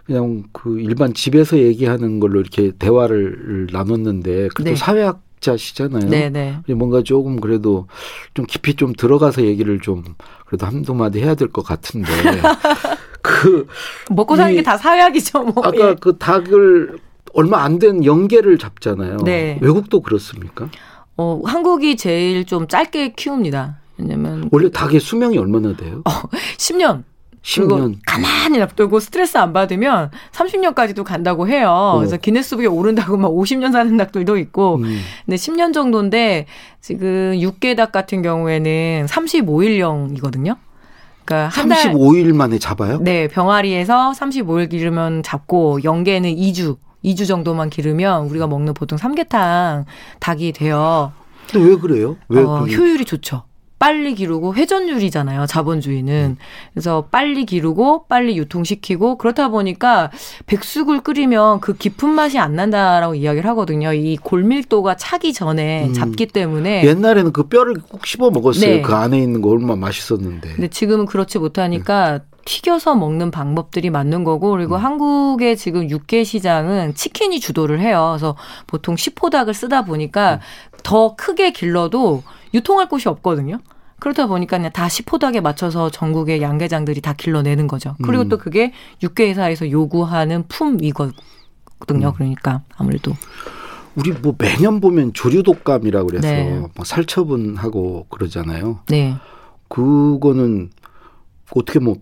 그냥 0.04 0.44
그 0.52 0.78
일반 0.80 1.12
집에서 1.12 1.58
얘기하는 1.58 2.20
걸로 2.20 2.40
이렇게 2.40 2.70
대화를 2.78 3.68
나눴는데 3.72 4.48
그래도 4.54 4.70
네. 4.70 4.76
사회학 4.76 5.20
자시잖아요. 5.44 6.08
네네. 6.10 6.60
뭔가 6.74 7.02
조금 7.02 7.40
그래도 7.40 7.86
좀 8.34 8.44
깊이 8.46 8.74
좀 8.74 8.92
들어가서 8.92 9.42
얘기를 9.42 9.78
좀 9.80 10.02
그래도 10.46 10.66
한두 10.66 10.94
마디 10.94 11.20
해야 11.20 11.34
될 11.34 11.48
것 11.48 11.62
같은데. 11.64 12.08
그 13.22 13.66
먹고 14.10 14.36
사는 14.36 14.54
게 14.54 14.62
다 14.62 14.76
사회학이죠. 14.76 15.42
뭐. 15.44 15.64
아까 15.64 15.90
예. 15.90 15.94
그 16.00 16.16
닭을 16.18 16.98
얼마 17.34 17.62
안 17.64 17.78
된 17.78 18.04
연계를 18.04 18.58
잡잖아요. 18.58 19.18
네. 19.24 19.58
외국도 19.60 20.00
그렇습니까? 20.02 20.68
어, 21.16 21.40
한국이 21.44 21.96
제일 21.96 22.44
좀 22.44 22.66
짧게 22.68 23.12
키웁니다. 23.14 23.78
왜냐면 23.98 24.48
원래 24.52 24.70
닭의 24.70 25.00
수명이 25.00 25.38
얼마나 25.38 25.74
돼요? 25.76 26.02
어, 26.04 26.10
10년. 26.58 27.02
10년. 27.44 27.96
가만히 28.06 28.58
놔두고 28.58 29.00
스트레스 29.00 29.36
안 29.36 29.52
받으면 29.52 30.10
30년까지도 30.32 31.04
간다고 31.04 31.46
해요. 31.46 31.70
어. 31.70 31.98
그래서 31.98 32.16
기네스북에 32.16 32.66
오른다고 32.66 33.16
막 33.16 33.30
50년 33.30 33.70
사는 33.70 33.96
닭들도 33.96 34.38
있고. 34.38 34.76
음. 34.76 35.00
근데 35.26 35.36
10년 35.36 35.74
정도인데 35.74 36.46
지금 36.80 37.38
육개닭 37.38 37.92
같은 37.92 38.22
경우에는 38.22 39.06
35일령이거든요. 39.06 40.56
그러니까 41.24 41.48
한 41.48 41.68
35일 41.68 42.24
달, 42.24 42.32
만에 42.32 42.58
잡아요? 42.58 42.98
네, 43.00 43.28
병아리에서 43.28 44.12
35일 44.12 44.68
기르면 44.70 45.22
잡고 45.22 45.84
연계는 45.84 46.34
2주, 46.34 46.76
2주 47.04 47.26
정도만 47.26 47.70
기르면 47.70 48.26
우리가 48.26 48.46
먹는 48.46 48.74
보통 48.74 48.98
삼계탕 48.98 49.84
닭이 50.20 50.52
돼요. 50.52 51.12
근데 51.50 51.68
왜 51.68 51.76
그래요? 51.76 52.16
왜 52.28 52.42
어, 52.42 52.64
효율이 52.64 53.04
좋죠. 53.04 53.44
빨리 53.78 54.14
기르고 54.14 54.54
회전율이잖아요. 54.54 55.46
자본주의는. 55.46 56.36
그래서 56.72 57.08
빨리 57.10 57.44
기르고 57.44 58.06
빨리 58.08 58.36
유통시키고 58.38 59.18
그렇다 59.18 59.48
보니까 59.48 60.10
백숙을 60.46 61.02
끓이면 61.02 61.60
그 61.60 61.74
깊은 61.74 62.08
맛이 62.08 62.38
안 62.38 62.54
난다라고 62.54 63.14
이야기를 63.14 63.48
하거든요. 63.50 63.92
이 63.92 64.16
골밀도가 64.16 64.96
차기 64.96 65.32
전에 65.32 65.88
음. 65.88 65.92
잡기 65.92 66.26
때문에 66.26 66.84
옛날에는 66.84 67.32
그 67.32 67.48
뼈를 67.48 67.74
꼭 67.88 68.06
씹어 68.06 68.30
먹었어요. 68.30 68.76
네. 68.76 68.82
그 68.82 68.94
안에 68.94 69.18
있는 69.18 69.42
거 69.42 69.50
얼마나 69.50 69.76
맛있었는데. 69.76 70.54
근데 70.54 70.68
지금은 70.68 71.06
그렇지 71.06 71.38
못하니까 71.38 72.18
네. 72.18 72.24
튀겨서 72.44 72.94
먹는 72.94 73.30
방법들이 73.30 73.90
맞는 73.90 74.24
거고 74.24 74.50
그리고 74.50 74.76
음. 74.76 74.84
한국의 74.84 75.56
지금 75.56 75.88
육개 75.88 76.24
시장은 76.24 76.94
치킨이 76.94 77.40
주도를 77.40 77.80
해요. 77.80 78.10
그래서 78.12 78.36
보통 78.66 78.96
시포닭을 78.96 79.54
쓰다 79.54 79.84
보니까 79.84 80.34
음. 80.34 80.38
더 80.82 81.16
크게 81.16 81.52
길러도 81.52 82.22
유통할 82.54 82.88
곳이 82.88 83.08
없거든요. 83.08 83.58
그렇다 84.00 84.26
보니까 84.26 84.56
그냥 84.58 84.72
다 84.72 84.88
시포닥에 84.88 85.40
맞춰서 85.40 85.90
전국의 85.90 86.42
양계장들이 86.42 87.00
다 87.00 87.12
길러내는 87.12 87.66
거죠. 87.66 87.96
그리고 88.02 88.24
음. 88.24 88.28
또 88.28 88.38
그게 88.38 88.72
육계회사에서 89.02 89.70
요구하는 89.70 90.44
품이거든요. 90.48 91.14
음. 92.08 92.12
그러니까 92.14 92.62
아무래도. 92.76 93.12
우리 93.96 94.10
뭐 94.10 94.34
매년 94.36 94.80
보면 94.80 95.12
조류독감이라고 95.12 96.06
그래서 96.08 96.26
네. 96.26 96.58
뭐 96.58 96.84
살처분하고 96.84 98.06
그러잖아요. 98.08 98.80
네. 98.88 99.14
그거는 99.68 100.70
어떻게 101.54 101.78
뭐 101.78 101.96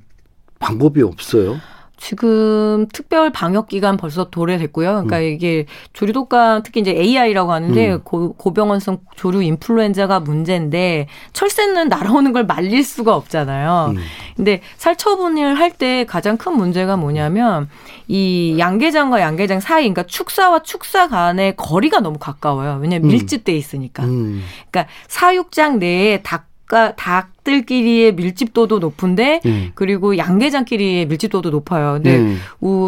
방법이 0.58 1.02
없어요? 1.02 1.56
지금 2.02 2.88
특별 2.92 3.30
방역 3.30 3.68
기간 3.68 3.96
벌써 3.96 4.28
도래됐고요. 4.28 4.88
그러니까 4.88 5.18
음. 5.18 5.22
이게 5.22 5.66
조류 5.92 6.12
독감 6.12 6.64
특히 6.64 6.80
이제 6.80 6.90
AI라고 6.90 7.52
하는데 7.52 7.92
음. 7.92 8.00
고, 8.02 8.32
고병원성 8.32 8.98
조류 9.14 9.40
인플루엔자가 9.40 10.18
문제인데 10.18 11.06
철새는 11.32 11.88
날아오는 11.88 12.32
걸 12.32 12.44
말릴 12.44 12.82
수가 12.82 13.14
없잖아요. 13.14 13.92
음. 13.94 14.02
근데 14.36 14.62
살처분을 14.78 15.58
할 15.58 15.72
때 15.72 16.04
가장 16.04 16.36
큰 16.36 16.54
문제가 16.58 16.96
뭐냐면 16.98 17.68
이 18.06 18.56
양계장과 18.58 19.20
양계장 19.22 19.60
사이 19.60 19.84
그러니까 19.84 20.02
축사와 20.02 20.64
축사 20.64 21.08
간의 21.08 21.54
거리가 21.56 22.00
너무 22.00 22.18
가까워요. 22.18 22.78
왜냐면 22.82 23.08
음. 23.08 23.12
밀집돼 23.12 23.56
있으니까. 23.56 24.04
음. 24.04 24.42
그러니까 24.70 24.92
사육장 25.08 25.78
내에 25.78 26.20
닭 26.22 26.51
닭과 26.72 26.96
닭들끼리의 26.96 28.14
밀집도도 28.14 28.78
높은데 28.78 29.40
음. 29.44 29.70
그리고 29.74 30.16
양계장끼리의 30.16 31.06
밀집도도 31.06 31.50
높아요. 31.50 31.92
근데 31.92 32.16
음. 32.16 32.38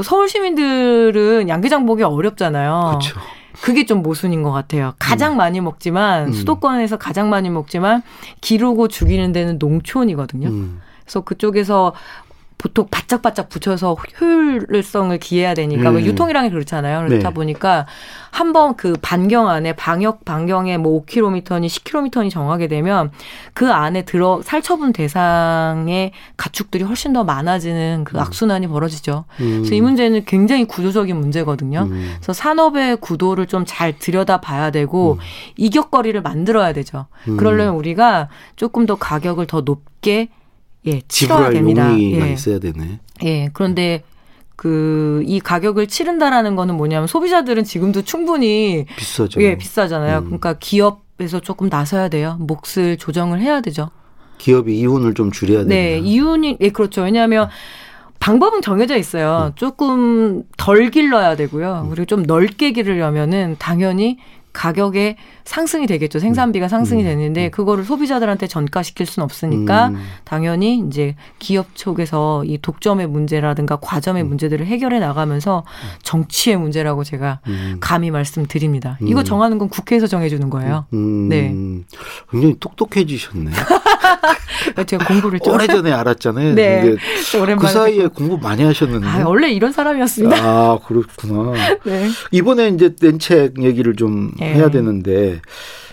서울 0.02 0.28
시민들은 0.28 1.48
양계장 1.50 1.84
보기 1.84 2.02
어렵잖아요. 2.02 2.98
그렇죠. 2.98 3.20
그게 3.60 3.84
좀 3.84 4.02
모순인 4.02 4.42
것 4.42 4.50
같아요. 4.50 4.94
가장 4.98 5.32
음. 5.32 5.36
많이 5.36 5.60
먹지만 5.60 6.28
음. 6.28 6.32
수도권에서 6.32 6.96
가장 6.96 7.28
많이 7.28 7.50
먹지만 7.50 8.02
기르고 8.40 8.88
죽이는 8.88 9.32
데는 9.32 9.58
농촌이거든요. 9.58 10.48
음. 10.48 10.80
그래서 11.04 11.20
그쪽에서 11.20 11.92
보통 12.64 12.86
바짝바짝 12.90 13.50
붙여서 13.50 13.94
효율성을 14.18 15.18
기해야 15.18 15.52
되니까 15.52 15.90
뭐 15.90 16.00
음. 16.00 16.06
유통이랑이 16.06 16.48
그렇잖아요. 16.48 17.06
그렇다 17.06 17.28
네. 17.28 17.34
보니까 17.34 17.84
한번 18.30 18.74
그 18.74 18.94
반경 19.02 19.48
안에 19.50 19.74
방역 19.74 20.24
반경에 20.24 20.78
뭐 20.78 21.04
5km니 21.04 21.66
10km니 21.66 22.30
정하게 22.30 22.66
되면 22.66 23.10
그 23.52 23.70
안에 23.70 24.06
들어 24.06 24.40
살처분 24.42 24.94
대상의 24.94 26.12
가축들이 26.38 26.84
훨씬 26.84 27.12
더 27.12 27.22
많아지는 27.22 28.04
그 28.04 28.16
음. 28.16 28.20
악순환이 28.20 28.66
벌어지죠. 28.68 29.26
음. 29.40 29.58
그래서 29.58 29.74
이 29.74 29.82
문제는 29.82 30.24
굉장히 30.24 30.64
구조적인 30.64 31.14
문제거든요. 31.14 31.80
음. 31.82 32.12
그래서 32.16 32.32
산업의 32.32 32.96
구도를 32.96 33.46
좀 33.46 33.64
잘 33.66 33.98
들여다 33.98 34.40
봐야 34.40 34.70
되고 34.70 35.14
음. 35.14 35.18
이격거리를 35.56 36.20
만들어야 36.22 36.72
되죠. 36.72 37.06
음. 37.28 37.36
그러려면 37.36 37.74
우리가 37.74 38.28
조금 38.56 38.86
더 38.86 38.94
가격을 38.94 39.46
더 39.46 39.62
높게 39.62 40.28
예, 40.86 41.00
치러야 41.08 41.50
됩니다. 41.50 41.90
용의가 41.90 42.28
예. 42.28 42.32
있어야 42.32 42.58
되네. 42.58 43.00
예, 43.24 43.50
그런데 43.52 44.02
그이 44.56 45.40
가격을 45.40 45.86
치른다라는 45.86 46.56
거는 46.56 46.76
뭐냐면 46.76 47.06
소비자들은 47.06 47.64
지금도 47.64 48.02
충분히 48.02 48.86
비싸죠. 48.96 49.40
예, 49.42 49.56
비싸잖아요. 49.56 50.18
음. 50.18 50.24
그러니까 50.24 50.54
기업에서 50.54 51.40
조금 51.40 51.68
나서야 51.68 52.08
돼요. 52.08 52.38
몫을 52.40 52.96
조정을 52.98 53.40
해야 53.40 53.60
되죠. 53.60 53.90
기업이 54.38 54.78
이윤을 54.78 55.14
좀 55.14 55.32
줄여야 55.32 55.64
돼요. 55.64 55.68
네, 55.68 55.98
이윤이 55.98 56.58
예, 56.60 56.68
그렇죠. 56.70 57.02
왜냐하면 57.02 57.48
방법은 58.20 58.62
정해져 58.62 58.96
있어요. 58.96 59.50
음. 59.50 59.52
조금 59.54 60.44
덜 60.56 60.90
길러야 60.90 61.36
되고요. 61.36 61.82
음. 61.84 61.90
그리고 61.90 62.06
좀 62.06 62.22
넓게 62.22 62.72
기르려면은 62.72 63.56
당연히 63.58 64.18
가격에 64.54 65.16
상승이 65.44 65.86
되겠죠. 65.86 66.20
생산비가 66.20 66.68
상승이 66.68 67.02
음. 67.02 67.06
되는데 67.06 67.50
그거를 67.50 67.84
소비자들한테 67.84 68.46
전가시킬 68.46 69.04
수는 69.04 69.24
없으니까 69.24 69.88
음. 69.88 70.00
당연히 70.24 70.82
이제 70.86 71.16
기업 71.38 71.74
쪽에서 71.74 72.44
이 72.44 72.56
독점의 72.62 73.08
문제라든가 73.08 73.76
과점의 73.76 74.22
음. 74.22 74.28
문제들을 74.28 74.64
해결해 74.64 75.00
나가면서 75.00 75.64
정치의 76.02 76.56
문제라고 76.56 77.04
제가 77.04 77.40
음. 77.48 77.76
감히 77.80 78.10
말씀드립니다. 78.10 78.96
이거 79.02 79.20
음. 79.20 79.24
정하는 79.24 79.58
건 79.58 79.68
국회에서 79.68 80.06
정해 80.06 80.28
주는 80.30 80.48
거예요. 80.48 80.86
음, 80.94 81.28
네. 81.28 81.52
굉장히 82.30 82.56
똑똑해지셨네. 82.60 83.50
제가 84.86 85.04
공부를 85.06 85.40
좀 85.40 85.54
오래전에 85.54 85.92
알았잖아요. 85.92 86.54
네. 86.54 86.94
그 87.58 87.68
사이에 87.68 88.06
공부 88.06 88.38
많이 88.38 88.62
하셨는데. 88.62 89.06
아, 89.06 89.28
원래 89.28 89.50
이런 89.50 89.72
사람이었습니다. 89.72 90.36
아, 90.36 90.78
그렇구나. 90.86 91.52
네. 91.84 92.08
이번에 92.30 92.68
이제 92.68 92.94
낸 93.00 93.18
책 93.18 93.62
얘기를 93.62 93.96
좀 93.96 94.32
네. 94.44 94.54
해야 94.54 94.70
되는데 94.70 95.40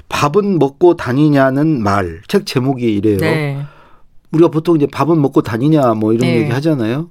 밥은 0.10 0.60
먹고 0.60 0.96
다니냐는 0.96 1.82
말. 1.84 2.22
책 2.28 2.46
제목이 2.46 2.96
이래요. 2.96 3.18
네. 3.18 3.62
우리가 4.32 4.50
보통 4.50 4.76
이제 4.76 4.88
밥은 4.88 5.22
먹고 5.22 5.42
다니냐 5.42 5.94
뭐 5.94 6.14
이런 6.14 6.28
네. 6.30 6.38
얘기 6.42 6.52
하잖아요. 6.52 7.10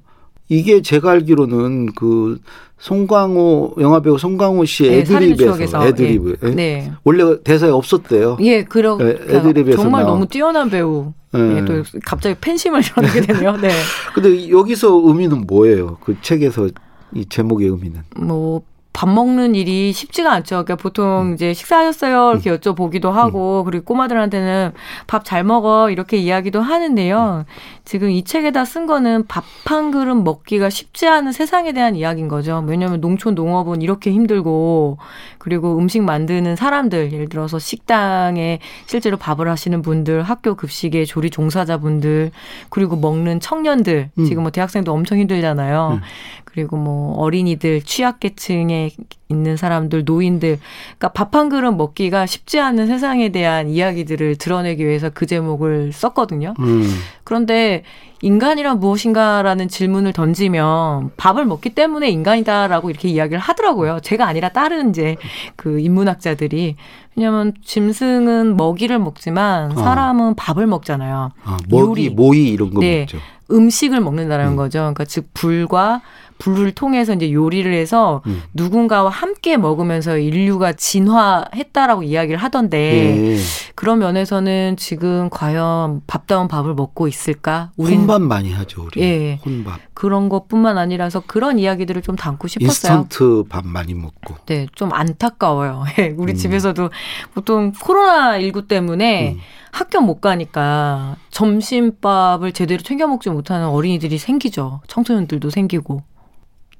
이게 0.48 0.82
제가 0.82 1.12
알기로는 1.12 1.92
그 1.94 2.40
송강호 2.78 3.76
영화배우 3.78 4.18
송강호 4.18 4.64
씨 4.64 4.82
네, 4.84 4.98
애드립에서. 4.98 5.86
애드립 5.86 6.38
예. 6.42 6.50
네. 6.50 6.92
원래 7.04 7.40
대사에 7.42 7.70
없었대요. 7.70 8.38
예, 8.40 8.64
그러 8.64 8.96
네, 8.96 9.16
애드립에서 9.28 9.82
정말 9.82 10.02
나온. 10.02 10.14
너무 10.14 10.26
뛰어난 10.26 10.68
배우. 10.68 11.12
예. 11.36 11.56
예, 11.58 11.64
또 11.64 11.82
갑자기 12.04 12.34
팬심을 12.40 12.82
드러내게 12.82 13.20
되네요. 13.20 13.56
네. 13.58 13.70
근데 14.14 14.50
여기서 14.50 15.00
의미는 15.04 15.46
뭐예요? 15.46 15.98
그 16.02 16.16
책에서 16.20 16.68
이 17.14 17.24
제목의 17.26 17.68
의미는. 17.68 18.00
뭐, 18.16 18.62
밥 18.92 19.08
먹는 19.08 19.54
일이 19.54 19.92
쉽지가 19.92 20.32
않죠. 20.32 20.64
그러니까 20.64 20.76
보통 20.76 21.32
이제 21.34 21.54
식사하셨어요? 21.54 22.32
이렇게 22.32 22.50
여쭤보기도 22.56 23.10
하고, 23.10 23.64
그리고 23.64 23.84
꼬마들한테는 23.84 24.72
밥 25.06 25.24
잘 25.24 25.44
먹어? 25.44 25.90
이렇게 25.90 26.16
이야기도 26.16 26.60
하는데요. 26.60 27.44
지금 27.84 28.10
이 28.10 28.24
책에다 28.24 28.64
쓴 28.64 28.86
거는 28.86 29.26
밥 29.26 29.44
한 29.70 29.92
그릇 29.92 30.16
먹기가 30.16 30.68
쉽지 30.68 31.06
않은 31.06 31.30
세상에 31.30 31.72
대한 31.72 31.94
이야기인 31.94 32.26
거죠. 32.26 32.64
왜냐하면 32.66 33.00
농촌 33.00 33.36
농업은 33.36 33.82
이렇게 33.82 34.10
힘들고, 34.10 34.98
그리고 35.38 35.78
음식 35.78 36.02
만드는 36.02 36.56
사람들, 36.56 37.12
예를 37.12 37.28
들어서 37.28 37.60
식당에 37.60 38.58
실제로 38.86 39.16
밥을 39.16 39.48
하시는 39.48 39.80
분들, 39.80 40.22
학교 40.24 40.56
급식의 40.56 41.06
조리 41.06 41.30
종사자분들, 41.30 42.32
그리고 42.68 42.96
먹는 42.96 43.38
청년들, 43.38 44.10
음. 44.18 44.24
지금 44.24 44.42
뭐 44.42 44.50
대학생도 44.50 44.92
엄청 44.92 45.18
힘들잖아요. 45.18 46.00
음. 46.00 46.00
그리고 46.44 46.76
뭐 46.76 47.16
어린이들, 47.18 47.82
취약계층 47.82 48.70
에 48.86 48.90
있는 49.28 49.56
사람들, 49.56 50.04
노인들, 50.04 50.58
그러니까 50.98 51.08
밥 51.08 51.30
한 51.34 51.48
그릇 51.48 51.72
먹기가 51.72 52.26
쉽지 52.26 52.58
않은 52.60 52.86
세상에 52.86 53.30
대한 53.30 53.68
이야기들을 53.68 54.36
드러내기 54.36 54.84
위해서 54.86 55.10
그 55.10 55.26
제목을 55.26 55.92
썼거든요. 55.92 56.54
음. 56.58 56.82
그런데 57.24 57.84
인간이란 58.22 58.80
무엇인가라는 58.80 59.68
질문을 59.68 60.12
던지면 60.12 61.12
밥을 61.16 61.46
먹기 61.46 61.70
때문에 61.70 62.10
인간이다라고 62.10 62.90
이렇게 62.90 63.08
이야기를 63.08 63.38
하더라고요. 63.38 64.00
제가 64.02 64.26
아니라 64.26 64.50
다른 64.50 64.90
이제 64.90 65.16
그 65.56 65.80
인문학자들이 65.80 66.76
왜냐하면 67.16 67.54
짐승은 67.64 68.56
먹이를 68.56 68.98
먹지만 68.98 69.72
어. 69.72 69.74
사람은 69.76 70.34
밥을 70.34 70.66
먹잖아요. 70.66 71.30
아, 71.44 71.58
먹이, 71.68 72.06
요리. 72.06 72.10
모이 72.10 72.48
이런 72.48 72.74
거 72.74 72.80
네. 72.80 73.00
먹죠. 73.00 73.18
음식을 73.50 74.00
먹는다는 74.00 74.48
음. 74.48 74.56
거죠. 74.56 74.80
그러니까 74.80 75.04
즉 75.04 75.28
불과 75.32 76.02
불을 76.40 76.72
통해서 76.72 77.12
이제 77.14 77.30
요리를 77.32 77.72
해서 77.72 78.22
음. 78.26 78.42
누군가와 78.54 79.10
함께 79.10 79.56
먹으면서 79.56 80.18
인류가 80.18 80.72
진화했다라고 80.72 82.02
이야기를 82.02 82.38
하던데 82.38 83.36
예. 83.36 83.38
그런 83.76 84.00
면에서는 84.00 84.76
지금 84.76 85.30
과연 85.30 86.00
밥다운 86.06 86.48
밥을 86.48 86.74
먹고 86.74 87.06
있을까? 87.06 87.70
우린 87.76 88.00
혼밥 88.00 88.22
많이 88.22 88.52
하죠, 88.52 88.86
우리. 88.86 89.00
예. 89.02 89.38
혼밥. 89.44 89.80
그런 89.94 90.30
것뿐만 90.30 90.78
아니라서 90.78 91.22
그런 91.26 91.58
이야기들을 91.58 92.00
좀 92.02 92.16
담고 92.16 92.48
싶었어요. 92.48 93.00
인스턴트 93.00 93.44
밥 93.48 93.66
많이 93.66 93.92
먹고. 93.92 94.36
네, 94.46 94.66
좀 94.74 94.92
안타까워요. 94.92 95.84
예, 96.00 96.14
우리 96.16 96.32
음. 96.32 96.36
집에서도 96.36 96.90
보통 97.34 97.72
코로나 97.80 98.40
19 98.40 98.66
때문에 98.66 99.32
음. 99.32 99.40
학교 99.72 100.00
못 100.00 100.20
가니까 100.20 101.16
점심밥을 101.30 102.52
제대로 102.52 102.82
챙겨 102.82 103.06
먹지 103.06 103.28
못하는 103.30 103.66
어린이들이 103.66 104.18
생기죠. 104.18 104.80
청소년들도 104.88 105.50
생기고. 105.50 106.02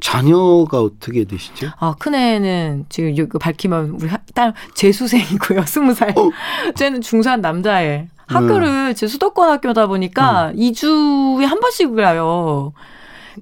자녀가 0.01 0.81
어떻게 0.81 1.25
되시죠? 1.25 1.69
아, 1.79 1.95
큰애는 1.99 2.87
지금 2.89 3.11
이거 3.11 3.39
밝히면 3.39 3.97
우리 4.01 4.09
하- 4.09 4.19
딸 4.35 4.55
재수생이고요. 4.75 5.63
스무 5.67 5.95
살. 5.95 6.11
어. 6.19 6.31
쟤는 6.77 7.01
중3 7.01 7.41
남자애. 7.41 8.09
학교를 8.27 8.95
제 8.95 9.07
수도권 9.09 9.49
학교다 9.51 9.87
보니까 9.89 10.53
이 10.55 10.71
2주에 10.73 11.45
한 11.45 11.59
번씩 11.59 11.97
가요. 11.97 12.73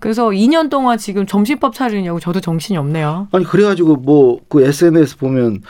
그래서 0.01 0.29
2년 0.29 0.71
동안 0.71 0.97
지금 0.97 1.27
점심밥 1.27 1.75
차리냐고 1.75 2.21
저도 2.21 2.40
정신이 2.40 2.79
없네요. 2.79 3.29
아니 3.33 3.44
그래가지고 3.44 3.97
뭐 3.97 4.38
그 4.49 4.62
SNS 4.66 5.18
보면 5.18 5.61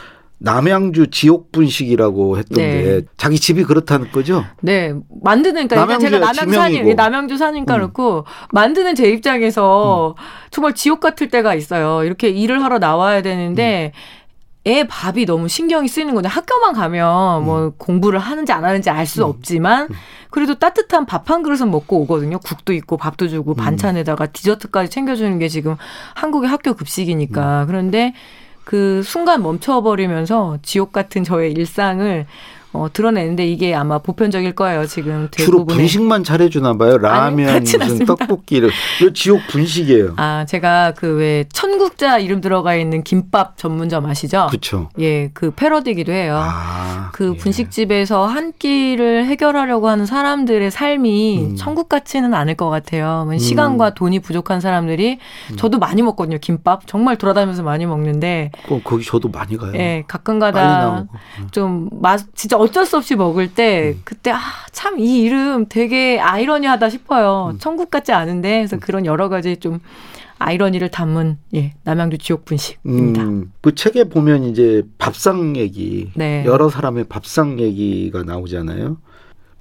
남양주 0.40 1.08
지옥 1.10 1.50
분식이라고 1.52 2.38
했던데 2.38 2.82
네. 2.82 3.00
자기 3.16 3.38
집이 3.40 3.64
그렇다는 3.64 4.10
거죠? 4.12 4.44
네, 4.60 4.94
만드는 5.22 5.66
그러니까 5.68 5.98
제가 5.98 6.18
남양주 6.18 6.52
지명이고. 6.52 6.94
남양주 6.94 7.36
사니까 7.36 7.74
음. 7.74 7.78
그렇고 7.78 8.24
만드는 8.52 8.94
제 8.94 9.08
입장에서 9.10 10.14
정말 10.50 10.74
지옥 10.74 11.00
같을 11.00 11.28
때가 11.28 11.54
있어요. 11.54 12.04
이렇게 12.04 12.28
일을 12.28 12.62
하러 12.62 12.78
나와야 12.78 13.20
되는데 13.22 13.92
애 14.66 14.84
밥이 14.86 15.24
너무 15.24 15.48
신경이 15.48 15.88
쓰이는 15.88 16.12
건데 16.14 16.28
학교만 16.28 16.74
가면 16.74 17.44
뭐 17.44 17.72
공부를 17.78 18.18
하는지 18.18 18.52
안 18.52 18.64
하는지 18.64 18.90
알 18.90 19.06
수 19.06 19.24
없지만 19.24 19.88
그래도 20.30 20.54
따뜻한 20.58 21.06
밥 21.06 21.30
한 21.30 21.42
그릇은 21.42 21.70
먹고 21.70 22.00
오거든요. 22.02 22.38
국도 22.38 22.72
있고 22.74 22.96
밥도 22.96 23.28
주고 23.28 23.54
반찬에다가 23.54 24.26
디저트까지 24.26 24.90
챙겨주는 24.90 25.38
게 25.38 25.48
지금 25.48 25.76
한국의 26.14 26.48
학교 26.50 26.74
급식이니까 26.74 27.64
그런데 27.66 28.12
그 28.68 29.02
순간 29.02 29.42
멈춰버리면서 29.42 30.58
지옥 30.60 30.92
같은 30.92 31.24
저의 31.24 31.52
일상을 31.52 32.26
어, 32.72 32.86
드러내는데 32.92 33.46
이게 33.46 33.74
아마 33.74 33.98
보편적일 33.98 34.52
거예요. 34.54 34.86
지금 34.86 35.28
주로 35.32 35.58
대부분의. 35.58 35.78
분식만 35.78 36.22
차려주나 36.24 36.74
봐요. 36.76 36.98
라면, 36.98 37.46
그렇진 37.46 37.78
무슨 37.78 37.82
않습니다. 37.82 38.14
떡볶이를. 38.16 38.70
이거 39.00 39.12
지옥 39.12 39.40
분식이에요. 39.48 40.14
아, 40.16 40.44
제가 40.46 40.92
그 40.92 41.18
왜 41.18 41.44
천국자 41.52 42.18
이름 42.18 42.40
들어가 42.40 42.76
있는 42.76 43.02
김밥 43.02 43.56
전문점 43.56 44.06
아시죠? 44.06 44.46
그렇죠. 44.50 44.88
예, 45.00 45.30
그 45.34 45.50
패러디기도 45.50 46.12
해요. 46.12 46.38
아, 46.40 47.10
그 47.12 47.32
예. 47.34 47.36
분식집에서 47.38 48.26
한 48.26 48.52
끼를 48.58 49.24
해결하려고 49.24 49.88
하는 49.88 50.06
사람들의 50.06 50.70
삶이 50.70 51.38
음. 51.52 51.56
천국 51.56 51.88
같지는 51.88 52.34
않을 52.34 52.54
것 52.54 52.68
같아요. 52.68 53.24
뭐 53.26 53.36
시간과 53.38 53.94
돈이 53.94 54.20
부족한 54.20 54.60
사람들이 54.60 55.18
음. 55.50 55.56
저도 55.56 55.78
많이 55.78 56.02
먹거든요. 56.02 56.38
김밥 56.40 56.86
정말 56.86 57.16
돌아다니면서 57.16 57.62
많이 57.62 57.86
먹는데 57.86 58.52
어, 58.68 58.80
거기 58.84 59.04
저도 59.04 59.28
많이 59.30 59.56
가요. 59.56 59.72
예, 59.74 60.04
가끔가다 60.06 60.62
나오고. 60.62 61.08
좀 61.50 61.88
맛, 61.92 62.20
진짜 62.34 62.57
어쩔 62.58 62.84
수 62.86 62.96
없이 62.96 63.14
먹을 63.16 63.52
때 63.54 63.94
음. 63.96 64.00
그때 64.04 64.30
아, 64.32 64.40
참 64.72 64.98
이 64.98 65.20
이름 65.22 65.66
되게 65.68 66.18
아이러니하다 66.20 66.88
싶어요. 66.90 67.50
음. 67.54 67.58
천국 67.58 67.90
같지 67.90 68.12
않은데 68.12 68.58
그래서 68.58 68.78
그런 68.78 69.06
여러 69.06 69.28
가지 69.28 69.56
좀 69.58 69.80
아이러니를 70.38 70.88
담은 70.90 71.38
예, 71.54 71.72
남양주 71.84 72.18
지옥 72.18 72.44
분식입니다. 72.44 73.22
음, 73.22 73.52
그 73.60 73.74
책에 73.74 74.04
보면 74.04 74.44
이제 74.44 74.82
밥상 74.98 75.56
얘기, 75.56 76.10
네. 76.14 76.44
여러 76.46 76.68
사람의 76.68 77.04
밥상 77.08 77.58
얘기가 77.58 78.22
나오잖아요. 78.22 78.98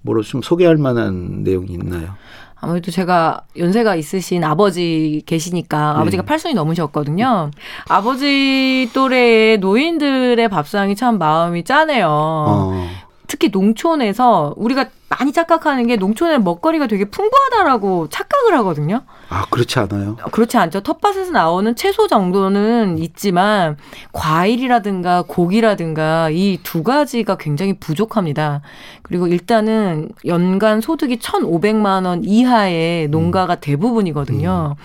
뭐로 0.03 0.21
좀 0.21 0.41
소개할 0.41 0.77
만한 0.77 1.43
내용이 1.43 1.73
있나요? 1.73 2.15
아무래도 2.59 2.91
제가 2.91 3.41
연세가 3.57 3.95
있으신 3.95 4.43
아버지 4.43 5.21
계시니까 5.25 5.93
네. 5.93 5.99
아버지가 5.99 6.23
팔순이 6.23 6.53
넘으셨거든요. 6.55 7.51
아버지 7.87 8.89
또래의 8.93 9.59
노인들의 9.59 10.47
밥상이 10.49 10.95
참 10.95 11.17
마음이 11.17 11.63
짜네요. 11.63 12.07
어. 12.09 12.89
특히 13.27 13.49
농촌에서 13.49 14.53
우리가 14.57 14.85
많이 15.09 15.31
착각하는 15.31 15.87
게 15.87 15.95
농촌에 15.95 16.37
먹거리가 16.37 16.87
되게 16.87 17.05
풍부하다라고 17.05 18.09
착각을 18.09 18.57
하거든요. 18.57 19.03
아, 19.29 19.45
그렇지 19.49 19.79
않아요? 19.79 20.17
그렇지 20.31 20.57
않죠. 20.57 20.81
텃밭에서 20.81 21.31
나오는 21.31 21.75
채소 21.75 22.07
정도는 22.07 22.97
있지만 22.97 23.77
과일이라든가 24.11 25.23
고기라든가 25.27 26.29
이 26.31 26.57
두 26.63 26.83
가지가 26.83 27.37
굉장히 27.37 27.73
부족합니다. 27.79 28.61
그리고 29.01 29.27
일단은 29.27 30.09
연간 30.25 30.81
소득이 30.81 31.17
1,500만 31.19 32.05
원 32.05 32.23
이하의 32.25 33.07
농가가 33.07 33.55
대부분이거든요. 33.55 34.75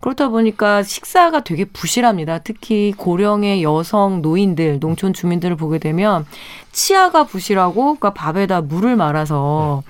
그렇다 0.00 0.28
보니까 0.28 0.82
식사가 0.82 1.40
되게 1.44 1.64
부실합니다. 1.64 2.38
특히 2.38 2.92
고령의 2.96 3.62
여성 3.62 4.22
노인들, 4.22 4.78
농촌 4.80 5.12
주민들을 5.12 5.56
보게 5.56 5.78
되면 5.78 6.26
치아가 6.74 7.24
부실하고 7.24 7.96
그러니까 7.96 8.12
밥에다 8.12 8.60
물을 8.60 8.96
말아서 8.96 9.82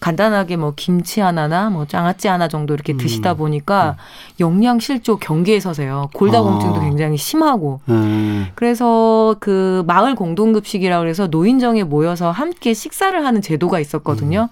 간단하게 0.00 0.56
뭐 0.56 0.72
김치 0.74 1.20
하나나 1.20 1.68
뭐 1.68 1.86
장아찌 1.86 2.26
하나 2.26 2.48
정도 2.48 2.72
이렇게 2.72 2.96
드시다 2.96 3.34
보니까 3.34 3.96
영양 4.40 4.80
실조 4.80 5.18
경계에 5.18 5.60
서세요. 5.60 6.08
골다공증도 6.14 6.80
아. 6.80 6.80
굉장히 6.80 7.18
심하고 7.18 7.80
음. 7.90 8.48
그래서 8.54 9.36
그 9.40 9.84
마을 9.86 10.14
공동급식이라고 10.14 11.06
해서 11.06 11.26
노인정에 11.26 11.84
모여서 11.84 12.30
함께 12.30 12.72
식사를 12.72 13.24
하는 13.24 13.42
제도가 13.42 13.78
있었거든요. 13.78 14.48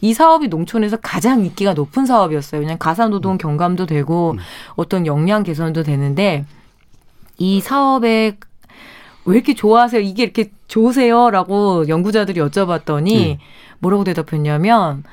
이 0.00 0.14
사업이 0.14 0.46
농촌에서 0.46 0.98
가장 0.98 1.40
인기가 1.40 1.74
높은 1.74 2.06
사업이었어요. 2.06 2.60
그냥 2.60 2.78
가사노동 2.78 3.38
경감도 3.38 3.86
되고 3.86 4.36
어떤 4.76 5.06
역량 5.06 5.42
개선도 5.42 5.82
되는데 5.82 6.44
이 7.38 7.60
사업에 7.60 8.36
왜 9.24 9.36
이렇게 9.36 9.54
좋아하세요? 9.54 10.00
이게 10.00 10.22
이렇게 10.22 10.50
좋으세요?라고 10.68 11.88
연구자들이 11.88 12.40
여쭤봤더니 12.40 13.04
네. 13.04 13.38
뭐라고 13.78 14.04
대답했냐면 14.04 15.04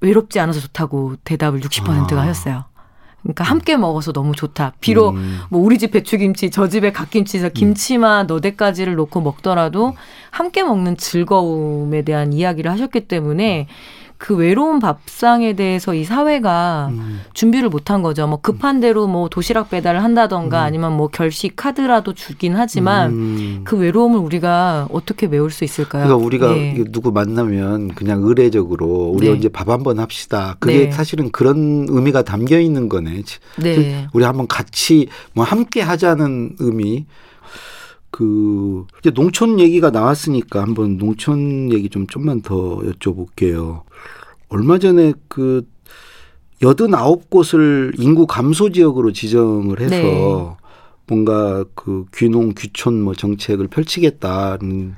외롭지 0.00 0.40
않아서 0.40 0.60
좋다고 0.60 1.16
대답을 1.24 1.60
60%가 1.60 2.16
아. 2.16 2.22
하셨어요. 2.22 2.64
그러니까 3.22 3.44
함께 3.44 3.76
먹어서 3.76 4.12
너무 4.12 4.34
좋다. 4.34 4.72
비록 4.80 5.10
음. 5.10 5.40
뭐 5.50 5.60
우리 5.60 5.78
집 5.78 5.90
배추김치, 5.90 6.50
저 6.50 6.68
집에 6.68 6.90
갓김치에서 6.90 7.50
김치만 7.50 8.26
너댓가지를 8.26 8.94
놓고 8.94 9.20
먹더라도 9.20 9.94
함께 10.30 10.62
먹는 10.62 10.96
즐거움에 10.96 12.02
대한 12.02 12.32
이야기를 12.32 12.70
하셨기 12.70 13.08
때문에 13.08 13.68
그 14.20 14.36
외로운 14.36 14.80
밥상에 14.80 15.54
대해서 15.54 15.94
이 15.94 16.04
사회가 16.04 16.90
음. 16.92 17.22
준비를 17.32 17.70
못한 17.70 18.02
거죠. 18.02 18.26
뭐 18.26 18.38
급한 18.38 18.78
대로 18.78 19.06
뭐 19.06 19.30
도시락 19.30 19.70
배달을 19.70 20.04
한다던가 20.04 20.60
아니면 20.60 20.94
뭐 20.94 21.08
결식 21.08 21.56
카드라도 21.56 22.12
주긴 22.12 22.54
하지만 22.54 23.12
음. 23.12 23.60
그 23.64 23.78
외로움을 23.78 24.18
우리가 24.20 24.88
어떻게 24.92 25.26
메울 25.26 25.50
수 25.50 25.64
있을까요? 25.64 26.04
그러니까 26.04 26.26
우리가 26.26 26.54
예. 26.54 26.74
이거 26.76 26.84
누구 26.92 27.12
만나면 27.12 27.94
그냥 27.94 28.20
의례적으로 28.22 29.10
우리 29.16 29.26
네. 29.26 29.32
언제 29.32 29.48
밥 29.48 29.70
한번 29.70 29.98
합시다. 29.98 30.54
그게 30.60 30.84
네. 30.84 30.90
사실은 30.90 31.30
그런 31.30 31.86
의미가 31.88 32.20
담겨 32.20 32.60
있는 32.60 32.90
거네. 32.90 33.22
네. 33.56 34.06
우리 34.12 34.24
한번 34.24 34.46
같이 34.46 35.08
뭐 35.32 35.46
함께 35.46 35.80
하자는 35.80 36.56
의미. 36.58 37.06
그 38.20 38.84
이제 38.98 39.10
농촌 39.10 39.58
얘기가 39.58 39.88
나왔으니까 39.88 40.60
한번 40.60 40.98
농촌 40.98 41.72
얘기 41.72 41.88
좀 41.88 42.06
좀만 42.06 42.42
더 42.42 42.80
여쭤볼게요. 42.80 43.84
얼마 44.50 44.78
전에 44.78 45.14
그 45.26 45.66
여든 46.60 46.94
아홉 46.94 47.30
곳을 47.30 47.92
인구 47.96 48.26
감소 48.26 48.70
지역으로 48.70 49.12
지정을 49.12 49.80
해서 49.80 49.96
네. 49.96 50.56
뭔가 51.06 51.64
그 51.74 52.04
귀농 52.14 52.52
귀촌 52.58 53.00
뭐 53.00 53.14
정책을 53.14 53.68
펼치겠다는 53.68 54.96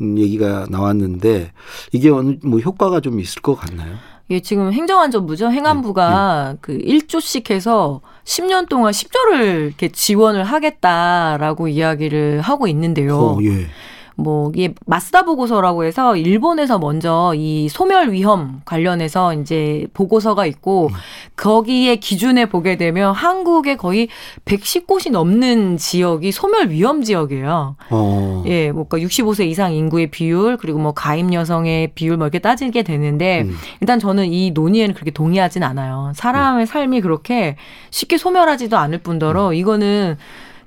얘기가 0.00 0.66
나왔는데 0.68 1.52
이게 1.92 2.10
어느 2.10 2.38
뭐 2.42 2.58
효과가 2.58 2.98
좀 2.98 3.20
있을 3.20 3.40
것 3.40 3.54
같나요? 3.54 3.94
예, 4.30 4.40
지금 4.40 4.72
행정안전부죠. 4.72 5.52
행안부가 5.52 6.56
그 6.60 6.76
1조씩 6.76 7.52
해서 7.52 8.00
10년 8.24 8.68
동안 8.68 8.92
10조를 8.92 9.66
이렇게 9.66 9.88
지원을 9.88 10.44
하겠다라고 10.44 11.68
이야기를 11.68 12.40
하고 12.40 12.66
있는데요. 12.66 13.18
어, 13.18 13.38
예. 13.42 13.66
뭐 14.16 14.50
이게 14.54 14.74
마스다 14.86 15.22
보고서라고 15.22 15.84
해서 15.84 16.16
일본에서 16.16 16.78
먼저 16.78 17.32
이 17.36 17.68
소멸 17.68 18.12
위험 18.12 18.60
관련해서 18.64 19.34
이제 19.34 19.86
보고서가 19.92 20.46
있고 20.46 20.90
거기에 21.36 21.96
기준에 21.96 22.46
보게 22.46 22.76
되면 22.76 23.12
한국의 23.12 23.76
거의 23.76 24.08
110곳이 24.44 25.10
넘는 25.10 25.78
지역이 25.78 26.30
소멸 26.30 26.70
위험 26.70 27.02
지역이에요. 27.02 27.76
어. 27.90 28.44
예, 28.46 28.70
뭐 28.70 28.86
그러니까 28.88 29.08
65세 29.08 29.46
이상 29.46 29.72
인구의 29.72 30.08
비율 30.08 30.56
그리고 30.58 30.78
뭐 30.78 30.92
가임 30.92 31.34
여성의 31.34 31.92
비율 31.94 32.16
뭐 32.16 32.26
이렇게 32.26 32.38
따지게 32.38 32.84
되는데 32.84 33.42
음. 33.42 33.56
일단 33.80 33.98
저는 33.98 34.32
이 34.32 34.52
논의에는 34.52 34.94
그렇게 34.94 35.10
동의하진 35.10 35.64
않아요. 35.64 36.12
사람의 36.14 36.66
삶이 36.66 37.00
그렇게 37.00 37.56
쉽게 37.90 38.16
소멸하지도 38.16 38.76
않을 38.76 38.98
뿐더러 38.98 39.52
이거는 39.52 40.16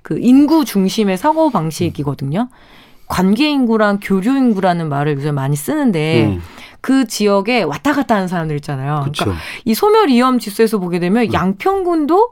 그 0.01 0.17
인구 0.19 0.65
중심의 0.65 1.17
사고 1.17 1.49
방식이거든요. 1.49 2.49
관계 3.08 3.50
인구랑 3.50 4.00
교류 4.02 4.36
인구라는 4.38 4.89
말을 4.89 5.15
요새 5.17 5.32
많이 5.32 5.56
쓰는데 5.56 6.26
음. 6.26 6.41
그 6.82 7.08
지역에 7.08 7.63
왔다 7.63 7.93
갔다 7.93 8.15
하는 8.15 8.28
사람들 8.28 8.56
있잖아요. 8.58 9.00
그렇죠. 9.02 9.26
그러니까 9.26 9.43
이 9.65 9.74
소멸 9.74 10.10
위험 10.10 10.39
지수에서 10.39 10.78
보게 10.78 11.00
되면 11.00 11.34
양평군도 11.34 12.30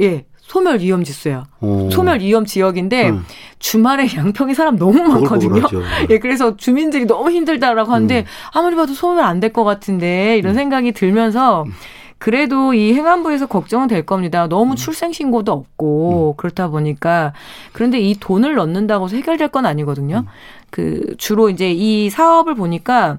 예 0.00 0.24
소멸 0.40 0.78
위험 0.80 1.02
지수예요. 1.04 1.44
어. 1.60 1.88
소멸 1.92 2.20
위험 2.20 2.44
지역인데 2.44 3.10
음. 3.10 3.24
주말에 3.58 4.06
양평에 4.16 4.54
사람 4.54 4.76
너무 4.76 5.02
많거든요. 5.02 5.62
예, 6.10 6.18
그래서 6.18 6.56
주민들이 6.56 7.04
너무 7.06 7.30
힘들다라고 7.30 7.92
하는데 7.92 8.20
음. 8.20 8.24
아무리 8.52 8.76
봐도 8.76 8.92
소멸 8.94 9.24
안 9.24 9.40
될 9.40 9.52
것 9.52 9.64
같은데 9.64 10.38
이런 10.38 10.54
생각이 10.54 10.92
들면서 10.92 11.64
음. 11.64 11.72
그래도 12.18 12.72
이 12.74 12.94
행안부에서 12.94 13.46
걱정은 13.46 13.88
될 13.88 14.04
겁니다. 14.06 14.48
너무 14.48 14.72
음. 14.72 14.76
출생 14.76 15.12
신고도 15.12 15.52
없고 15.52 16.34
그렇다 16.36 16.68
보니까 16.68 17.32
그런데 17.72 18.00
이 18.00 18.14
돈을 18.18 18.54
넣는다고 18.54 19.06
해서 19.06 19.16
해결될 19.16 19.48
건 19.48 19.66
아니거든요. 19.66 20.18
음. 20.18 20.26
그 20.70 21.14
주로 21.18 21.50
이제 21.50 21.70
이 21.70 22.10
사업을 22.10 22.54
보니까 22.54 23.18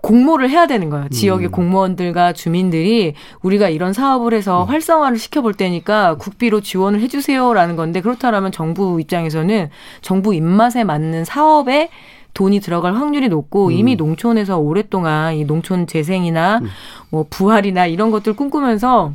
공모를 0.00 0.48
해야 0.48 0.66
되는 0.66 0.90
거예요. 0.90 1.08
지역의 1.08 1.48
음. 1.48 1.50
공무원들과 1.50 2.32
주민들이 2.32 3.14
우리가 3.42 3.68
이런 3.68 3.92
사업을 3.92 4.32
해서 4.32 4.62
음. 4.62 4.68
활성화를 4.68 5.18
시켜볼 5.18 5.54
테니까 5.54 6.16
국비로 6.16 6.60
지원을 6.60 7.00
해주세요라는 7.00 7.74
건데 7.76 8.00
그렇다면 8.00 8.52
정부 8.52 9.00
입장에서는 9.00 9.70
정부 10.00 10.34
입맛에 10.34 10.84
맞는 10.84 11.24
사업에 11.24 11.90
돈이 12.34 12.60
들어갈 12.60 12.94
확률이 12.94 13.28
높고 13.28 13.66
음. 13.66 13.72
이미 13.72 13.96
농촌에서 13.96 14.58
오랫동안 14.58 15.34
이 15.34 15.44
농촌 15.44 15.86
재생이나 15.86 16.58
음. 16.58 16.68
뭐 17.10 17.26
부활이나 17.28 17.86
이런 17.86 18.10
것들 18.10 18.34
꿈꾸면서 18.34 19.12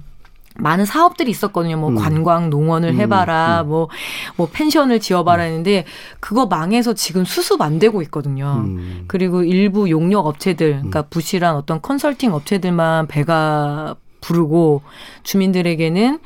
많은 0.55 0.85
사업들이 0.85 1.31
있었거든요. 1.31 1.77
뭐 1.77 1.89
음. 1.89 1.95
관광 1.95 2.49
농원을 2.49 2.89
음, 2.89 2.99
해봐라, 2.99 3.63
뭐뭐 3.63 4.49
펜션을 4.51 4.99
지어봐라 4.99 5.43
했는데 5.43 5.85
그거 6.19 6.45
망해서 6.45 6.93
지금 6.93 7.25
수습 7.25 7.61
안 7.61 7.79
되고 7.79 8.01
있거든요. 8.03 8.63
음. 8.65 9.05
그리고 9.07 9.43
일부 9.43 9.89
용역 9.89 10.27
업체들, 10.27 10.73
그러니까 10.73 11.03
부실한 11.03 11.55
어떤 11.55 11.81
컨설팅 11.81 12.33
업체들만 12.33 13.07
배가 13.07 13.95
부르고 14.21 14.83
주민들에게는 15.23 16.19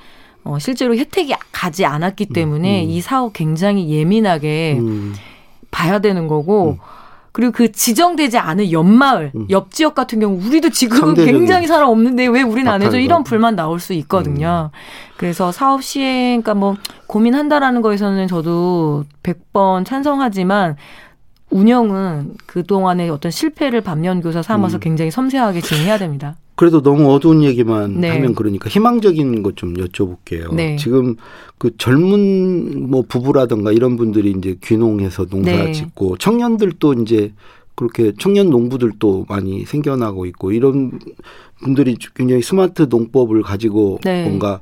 어, 0.43 0.59
실제로 0.59 0.95
혜택이 0.95 1.33
가지 1.51 1.85
않았기 1.85 2.27
때문에 2.27 2.83
음. 2.83 2.89
이 2.89 3.01
사업 3.01 3.33
굉장히 3.33 3.89
예민하게 3.89 4.77
음. 4.79 5.13
봐야 5.71 5.99
되는 5.99 6.27
거고 6.27 6.71
음. 6.71 6.77
그리고 7.37 7.51
그 7.51 7.71
지정되지 7.71 8.39
않은 8.39 8.71
옆마을, 8.71 9.31
음. 9.35 9.45
옆 9.51 9.71
지역 9.71 9.93
같은 9.93 10.19
경우 10.19 10.39
우리도 10.43 10.71
지금 10.71 11.13
굉장히 11.13 11.67
사람 11.67 11.89
없는데 11.89 12.25
왜 12.25 12.41
우리는 12.41 12.71
안 12.71 12.81
해줘? 12.81 12.97
이런 12.97 13.23
불만 13.23 13.55
나올 13.55 13.79
수 13.79 13.93
있거든요. 13.93 14.71
그래서 15.17 15.51
사업 15.51 15.83
시행, 15.83 16.41
그러니까 16.41 16.55
뭐 16.55 16.77
고민한다라는 17.05 17.83
거에서는 17.83 18.27
저도 18.27 19.05
100번 19.21 19.85
찬성하지만 19.85 20.77
운영은 21.51 22.33
그동안의 22.47 23.11
어떤 23.11 23.29
실패를 23.29 23.81
반면교사 23.81 24.41
삼아서 24.41 24.77
음. 24.77 24.79
굉장히 24.79 25.11
섬세하게 25.11 25.61
진행해야 25.61 25.99
됩니다. 25.99 26.37
그래도 26.57 26.81
너무 26.81 27.13
어두운 27.13 27.43
얘기만 27.43 28.01
네. 28.01 28.09
하면 28.09 28.33
그러니까 28.33 28.67
희망적인 28.67 29.43
것 29.43 29.55
좀 29.55 29.75
여쭤볼게요. 29.75 30.53
네. 30.53 30.75
지금 30.75 31.15
그 31.57 31.71
젊은 31.77 32.89
뭐 32.89 33.03
부부라든가 33.07 33.71
이런 33.71 33.95
분들이 33.95 34.31
이제 34.37 34.57
귀농해서 34.63 35.25
농사 35.27 35.51
네. 35.51 35.71
짓고 35.71 36.17
청년들도 36.17 36.93
이제 36.95 37.31
그렇게 37.75 38.11
청년 38.19 38.49
농부들도 38.49 39.27
많이 39.29 39.65
생겨나고 39.65 40.25
있고 40.27 40.51
이런 40.51 40.99
분들이 41.61 41.95
굉장히 42.15 42.41
스마트 42.41 42.87
농법을 42.89 43.43
가지고 43.43 43.99
네. 44.03 44.23
뭔가 44.25 44.59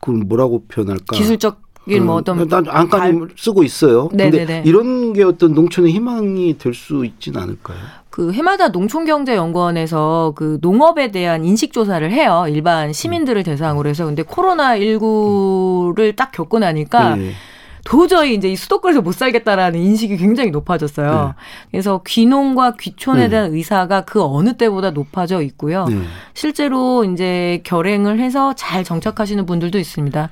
그걸 0.00 0.16
뭐라고 0.24 0.64
표현할까? 0.66 1.14
기술적인 1.16 2.04
뭐 2.04 2.16
어떤 2.16 2.48
난 2.48 2.64
안까지 2.66 3.18
쓰고 3.36 3.62
있어요. 3.64 4.08
근데 4.08 4.30
네네네. 4.30 4.62
이런 4.66 5.12
게 5.12 5.22
어떤 5.24 5.52
농촌의 5.52 5.92
희망이 5.92 6.56
될 6.58 6.72
수 6.74 7.04
있지는 7.04 7.40
않을까요? 7.40 7.78
그 8.12 8.30
해마다 8.32 8.68
농촌경제연구원에서 8.68 10.34
그 10.36 10.58
농업에 10.60 11.10
대한 11.10 11.46
인식 11.46 11.72
조사를 11.72 12.08
해요. 12.12 12.44
일반 12.46 12.92
시민들을 12.92 13.42
대상으로 13.42 13.88
해서 13.88 14.04
근데 14.04 14.22
코로나 14.22 14.76
19를 14.76 16.14
딱 16.14 16.30
겪고 16.30 16.58
나니까 16.58 17.16
네. 17.16 17.32
도저히 17.84 18.34
이제 18.34 18.48
이 18.50 18.54
수도권에서 18.54 19.00
못 19.00 19.12
살겠다라는 19.12 19.80
인식이 19.80 20.18
굉장히 20.18 20.50
높아졌어요. 20.50 21.34
그래서 21.70 22.02
귀농과 22.06 22.74
귀촌에 22.78 23.22
네. 23.22 23.28
대한 23.30 23.54
의사가 23.54 24.02
그 24.02 24.22
어느 24.22 24.58
때보다 24.58 24.90
높아져 24.90 25.40
있고요. 25.40 25.86
네. 25.86 25.96
실제로 26.34 27.04
이제 27.04 27.62
결행을 27.64 28.20
해서 28.20 28.54
잘 28.54 28.84
정착하시는 28.84 29.46
분들도 29.46 29.78
있습니다. 29.78 30.28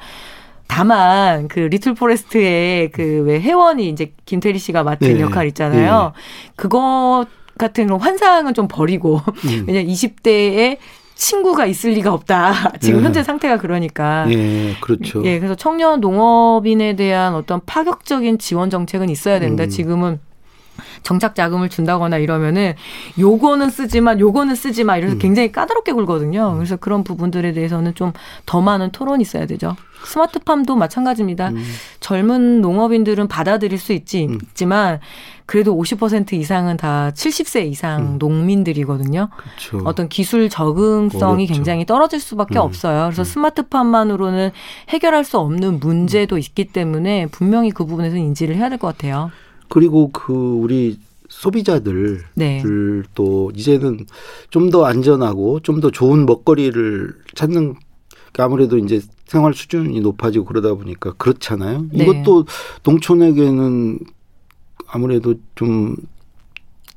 다만 0.68 1.48
그 1.48 1.58
리틀 1.58 1.94
포레스트의 1.94 2.90
그 2.92 3.22
왜 3.26 3.40
혜원이 3.40 3.88
이제 3.88 4.12
김태리 4.26 4.58
씨가 4.58 4.84
맡은 4.84 5.14
네. 5.14 5.20
역할 5.20 5.48
있잖아요. 5.48 6.12
그거 6.56 7.26
같은 7.60 7.86
그런 7.86 8.00
환상은 8.00 8.54
좀 8.54 8.66
버리고 8.66 9.20
음. 9.44 9.64
왜냐 9.68 9.82
20대에 9.82 10.78
친구가 11.14 11.66
있을 11.66 11.90
리가 11.90 12.12
없다. 12.12 12.72
지금 12.80 13.00
네. 13.00 13.04
현재 13.04 13.22
상태가 13.22 13.58
그러니까. 13.58 14.24
예, 14.30 14.74
그렇죠. 14.80 15.22
예, 15.26 15.38
그래서 15.38 15.54
청년 15.54 16.00
농업인에 16.00 16.96
대한 16.96 17.34
어떤 17.34 17.60
파격적인 17.66 18.38
지원 18.38 18.70
정책은 18.70 19.10
있어야 19.10 19.38
된다. 19.38 19.64
음. 19.64 19.68
지금은 19.68 20.18
정착 21.02 21.34
자금을 21.34 21.68
준다거나 21.68 22.18
이러면은 22.18 22.74
요거는 23.18 23.70
쓰지만 23.70 24.20
요거는 24.20 24.54
쓰지 24.54 24.84
마 24.84 24.96
이래서 24.96 25.14
음. 25.14 25.18
굉장히 25.18 25.52
까다롭게 25.52 25.92
굴거든요. 25.92 26.54
그래서 26.56 26.76
그런 26.76 27.04
부분들에 27.04 27.52
대해서는 27.52 27.94
좀 27.94 28.12
더 28.46 28.60
많은 28.60 28.90
토론이 28.90 29.22
있어야 29.22 29.46
되죠. 29.46 29.76
스마트팜도 30.04 30.74
마찬가지입니다. 30.76 31.50
음. 31.50 31.62
젊은 32.00 32.60
농업인들은 32.60 33.28
받아들일 33.28 33.78
수 33.78 33.92
있지, 33.92 34.26
음. 34.26 34.38
있지만 34.42 34.98
그래도 35.46 35.76
50% 35.76 36.32
이상은 36.34 36.76
다 36.76 37.10
70세 37.14 37.66
이상 37.66 38.14
음. 38.14 38.18
농민들이거든요. 38.18 39.28
그렇죠. 39.36 39.84
어떤 39.86 40.08
기술 40.08 40.48
적응성이 40.48 41.44
어렵죠. 41.44 41.54
굉장히 41.54 41.84
떨어질 41.86 42.18
수밖에 42.20 42.58
음. 42.58 42.62
없어요. 42.62 43.04
그래서 43.04 43.22
음. 43.22 43.24
스마트팜만으로,는 43.24 44.50
해결할 44.88 45.24
수 45.24 45.38
없는 45.38 45.80
문제도 45.80 46.38
있기 46.38 46.66
때문에 46.66 47.26
분명히 47.26 47.70
그 47.70 47.84
부분에서 47.84 48.16
인지를 48.16 48.56
해야 48.56 48.68
될 48.68 48.78
것 48.78 48.88
같아요. 48.88 49.30
그리고 49.70 50.10
그 50.12 50.32
우리 50.34 50.98
소비자들 51.30 52.24
네. 52.34 52.62
또 53.14 53.50
이제는 53.54 54.04
좀 54.50 54.70
더 54.70 54.84
안전하고 54.84 55.60
좀 55.60 55.80
더 55.80 55.90
좋은 55.90 56.26
먹거리를 56.26 57.14
찾는 57.34 57.76
아무래도 58.38 58.76
이제 58.78 59.00
생활 59.26 59.54
수준이 59.54 60.00
높아지고 60.00 60.44
그러다 60.44 60.74
보니까 60.74 61.12
그렇잖아요. 61.14 61.86
네. 61.92 62.04
이것도 62.04 62.46
농촌에게는 62.82 64.00
아무래도 64.86 65.34
좀 65.54 65.96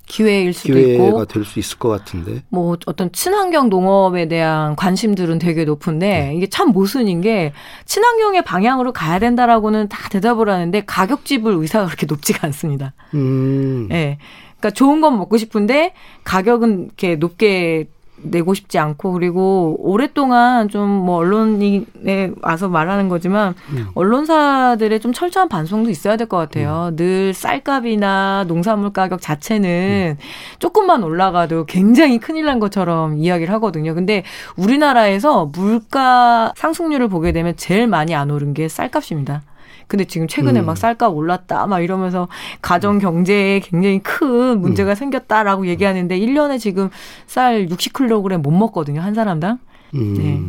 기회일 0.05 0.53
수도 0.53 0.73
기회가 0.73 1.05
있고 1.05 1.25
될 1.25 1.45
수 1.45 1.59
있을 1.59 1.77
것 1.79 1.89
같은데. 1.89 2.43
뭐 2.49 2.77
어떤 2.85 3.11
친환경 3.11 3.69
농업에 3.69 4.27
대한 4.27 4.75
관심들은 4.75 5.39
되게 5.39 5.65
높은데 5.65 6.07
네. 6.07 6.35
이게 6.35 6.47
참 6.47 6.69
모순인 6.69 7.21
게 7.21 7.53
친환경의 7.85 8.43
방향으로 8.43 8.91
가야 8.93 9.19
된다라고는 9.19 9.89
다 9.89 10.09
대답을 10.09 10.49
하는데 10.49 10.81
가격 10.85 11.25
집을 11.25 11.53
의사가 11.53 11.85
그렇게 11.85 12.05
높지가 12.05 12.45
않습니다. 12.47 12.93
음. 13.13 13.87
예. 13.91 13.93
네. 13.93 14.17
그러니까 14.59 14.71
좋은 14.71 15.01
건 15.01 15.17
먹고 15.17 15.37
싶은데 15.37 15.93
가격은 16.23 16.85
이렇게 16.85 17.15
높게 17.15 17.87
내고 18.23 18.53
싶지 18.53 18.79
않고 18.79 19.11
그리고 19.13 19.75
오랫동안 19.79 20.69
좀 20.69 20.83
뭐 21.03 21.17
언론에 21.17 22.31
와서 22.41 22.69
말하는 22.69 23.09
거지만 23.09 23.53
음. 23.71 23.87
언론사들의 23.95 24.99
좀 24.99 25.11
철저한 25.11 25.49
반성도 25.49 25.89
있어야 25.89 26.15
될 26.17 26.27
것 26.27 26.37
같아요. 26.37 26.89
음. 26.91 26.95
늘 26.95 27.33
쌀값이나 27.33 28.45
농산물 28.47 28.93
가격 28.93 29.21
자체는 29.21 30.17
음. 30.17 30.23
조금만 30.59 31.03
올라가도 31.03 31.65
굉장히 31.65 32.17
큰일 32.19 32.45
난 32.45 32.59
것처럼 32.59 33.17
이야기를 33.17 33.53
하거든요. 33.55 33.93
근데 33.93 34.23
우리나라에서 34.55 35.45
물가 35.47 36.53
상승률을 36.55 37.07
보게 37.09 37.31
되면 37.33 37.55
제일 37.57 37.87
많이 37.87 38.15
안 38.15 38.31
오른 38.31 38.53
게 38.53 38.67
쌀값입니다. 38.69 39.41
근데 39.87 40.05
지금 40.05 40.27
최근에 40.27 40.61
음. 40.61 40.65
막 40.65 40.77
쌀값 40.77 41.13
올랐다 41.13 41.67
막 41.67 41.81
이러면서 41.81 42.27
가정 42.61 42.99
경제에 42.99 43.59
굉장히 43.59 43.99
큰 43.99 44.61
문제가 44.61 44.91
음. 44.91 44.95
생겼다라고 44.95 45.67
얘기하는데 45.67 46.19
1년에 46.19 46.59
지금 46.59 46.89
쌀 47.27 47.67
60kg 47.67 48.37
못 48.37 48.51
먹거든요. 48.51 49.01
한 49.01 49.13
사람당. 49.13 49.59
음. 49.95 50.13
네. 50.17 50.41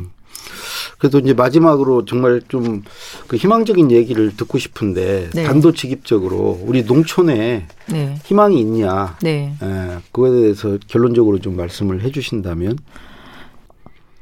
그래도 0.99 1.19
이제 1.19 1.35
마지막으로 1.35 2.05
정말 2.05 2.41
좀 2.49 2.83
그 3.27 3.37
희망적인 3.37 3.91
얘기를 3.91 4.37
듣고 4.37 4.59
싶은데 4.59 5.31
네. 5.35 5.45
단도직입적으로 5.45 6.61
우리 6.63 6.85
농촌에 6.85 7.67
네. 7.87 8.19
희망이 8.25 8.61
있냐? 8.61 9.17
네. 9.23 9.55
예, 9.63 9.99
그거에 10.13 10.31
대해서 10.31 10.79
결론적으로 10.87 11.39
좀 11.41 11.57
말씀을 11.57 12.03
해주신다면. 12.03 12.79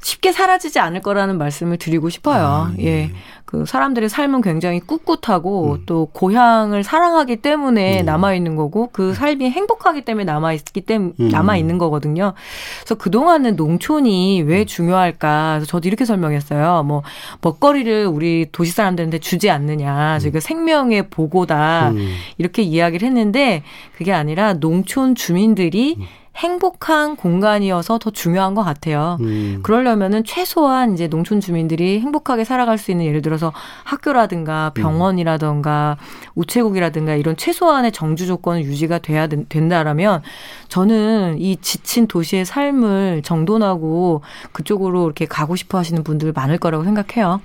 쉽게 0.03 0.33
사라지지 0.33 0.81
않을 0.81 1.01
거라는 1.01 1.39
말씀을 1.39 1.79
드리고 1.79 2.11
싶어요. 2.11 2.45
아, 2.45 2.73
예. 2.81 2.85
예. 2.85 3.11
그 3.45 3.67
사람들의 3.67 4.09
삶은 4.09 4.41
굉장히 4.41 4.81
꿋꿋하고 4.81 5.73
음. 5.75 5.83
또 5.85 6.07
고향을 6.07 6.83
사랑하기 6.83 7.37
때문에 7.37 8.01
음. 8.01 8.07
남아 8.07 8.33
있는 8.35 8.57
거고 8.57 8.89
그 8.93 9.11
음. 9.11 9.15
삶이 9.15 9.51
행복하기 9.51 10.07
때문에 10.07 10.25
남아 10.25 10.55
있기 10.55 10.81
때문에 10.81 11.13
음. 11.21 11.29
남아 11.29 11.59
있는 11.59 11.77
거거든요. 11.77 12.33
그래서 12.81 12.95
그동안은 12.95 13.57
농촌이 13.57 14.43
왜 14.43 14.61
음. 14.61 14.67
중요할까? 14.67 15.57
그래서 15.57 15.67
저도 15.67 15.87
이렇게 15.87 16.07
설명했어요. 16.07 16.83
뭐 16.85 17.03
먹거리를 17.43 18.07
우리 18.07 18.47
도시 18.51 18.73
사람들한테 18.73 19.19
주지 19.19 19.51
않느냐. 19.51 20.19
음. 20.25 20.33
그 20.33 20.41
생명의 20.41 21.11
보고다. 21.11 21.93
이렇게 22.39 22.63
이야기를 22.63 23.07
했는데 23.07 23.63
그게 23.97 24.15
아니라 24.15 24.55
농촌 24.55 25.15
주민들이 25.15 25.99
행복한 26.35 27.15
공간이어서 27.17 27.99
더 27.99 28.11
중요한 28.11 28.55
것 28.55 28.63
같아요. 28.63 29.19
음. 29.21 29.61
그러려면은 29.63 30.25
최소한 30.25 30.95
이제 30.95 31.07
농촌 31.07 31.41
주민들이 31.41 32.01
행복하게 32.01 32.45
살아갈 32.45 32.79
수 32.79 32.91
있는 32.91 33.05
예를 33.05 33.21
들어서 33.21 33.53
학교라든가 33.85 34.73
음. 34.77 34.81
병원이라든가 34.81 35.99
우체국이라든가 36.35 37.15
이런 37.17 37.37
최소한의 37.37 37.93
정주 37.93 38.27
조건을 38.27 38.65
유지가 38.65 38.99
돼야 38.99 39.27
된다라면 39.27 40.23
저는 40.69 41.39
이 41.39 41.57
지친 41.61 42.07
도시의 42.07 42.47
삶을 42.47 43.23
정돈하고 43.25 44.23
그쪽으로 44.53 45.05
이렇게 45.05 45.27
가고 45.27 45.55
싶어 45.55 45.79
하시는 45.79 46.03
분들 46.03 46.33
많을 46.33 46.59
거라고 46.59 46.85
생각해요. 46.85 47.41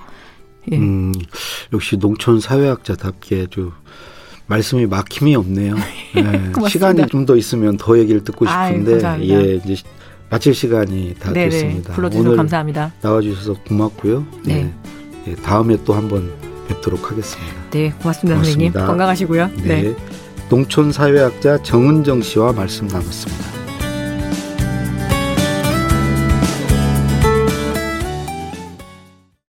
예. 0.71 0.77
음, 0.77 1.13
역시 1.73 1.97
농촌 1.97 2.39
사회학자답게 2.39 3.47
좀 3.49 3.73
말씀이 4.47 4.85
막힘이 4.85 5.35
없네요. 5.35 5.75
네, 6.15 6.51
시간이 6.69 7.07
좀 7.07 7.25
더 7.25 7.35
있으면 7.35 7.77
더 7.77 7.97
얘기를 7.99 8.23
듣고 8.23 8.45
싶은데 8.45 9.05
아유, 9.05 9.29
예 9.29 9.55
이제 9.55 9.75
마칠 10.29 10.53
시간이 10.53 11.15
다 11.19 11.31
네네, 11.33 11.49
됐습니다. 11.49 11.93
불러주셔서 11.93 12.35
감사합니다. 12.35 12.93
나와주셔서 13.01 13.55
고맙고요. 13.67 14.25
네. 14.45 14.73
네. 15.25 15.35
다음에 15.35 15.77
또 15.85 15.93
한번 15.93 16.31
뵙도록 16.67 17.11
하겠습니다. 17.11 17.53
네, 17.71 17.91
고맙습니다, 17.99 18.35
고맙습니다. 18.35 18.43
선생님. 18.43 18.73
건강하시고요. 18.73 19.47
네. 19.63 19.81
네. 19.81 19.95
농촌 20.49 20.91
사회학자 20.93 21.61
정은정 21.63 22.21
씨와 22.21 22.53
말씀 22.53 22.87
나눴습니다. 22.87 23.66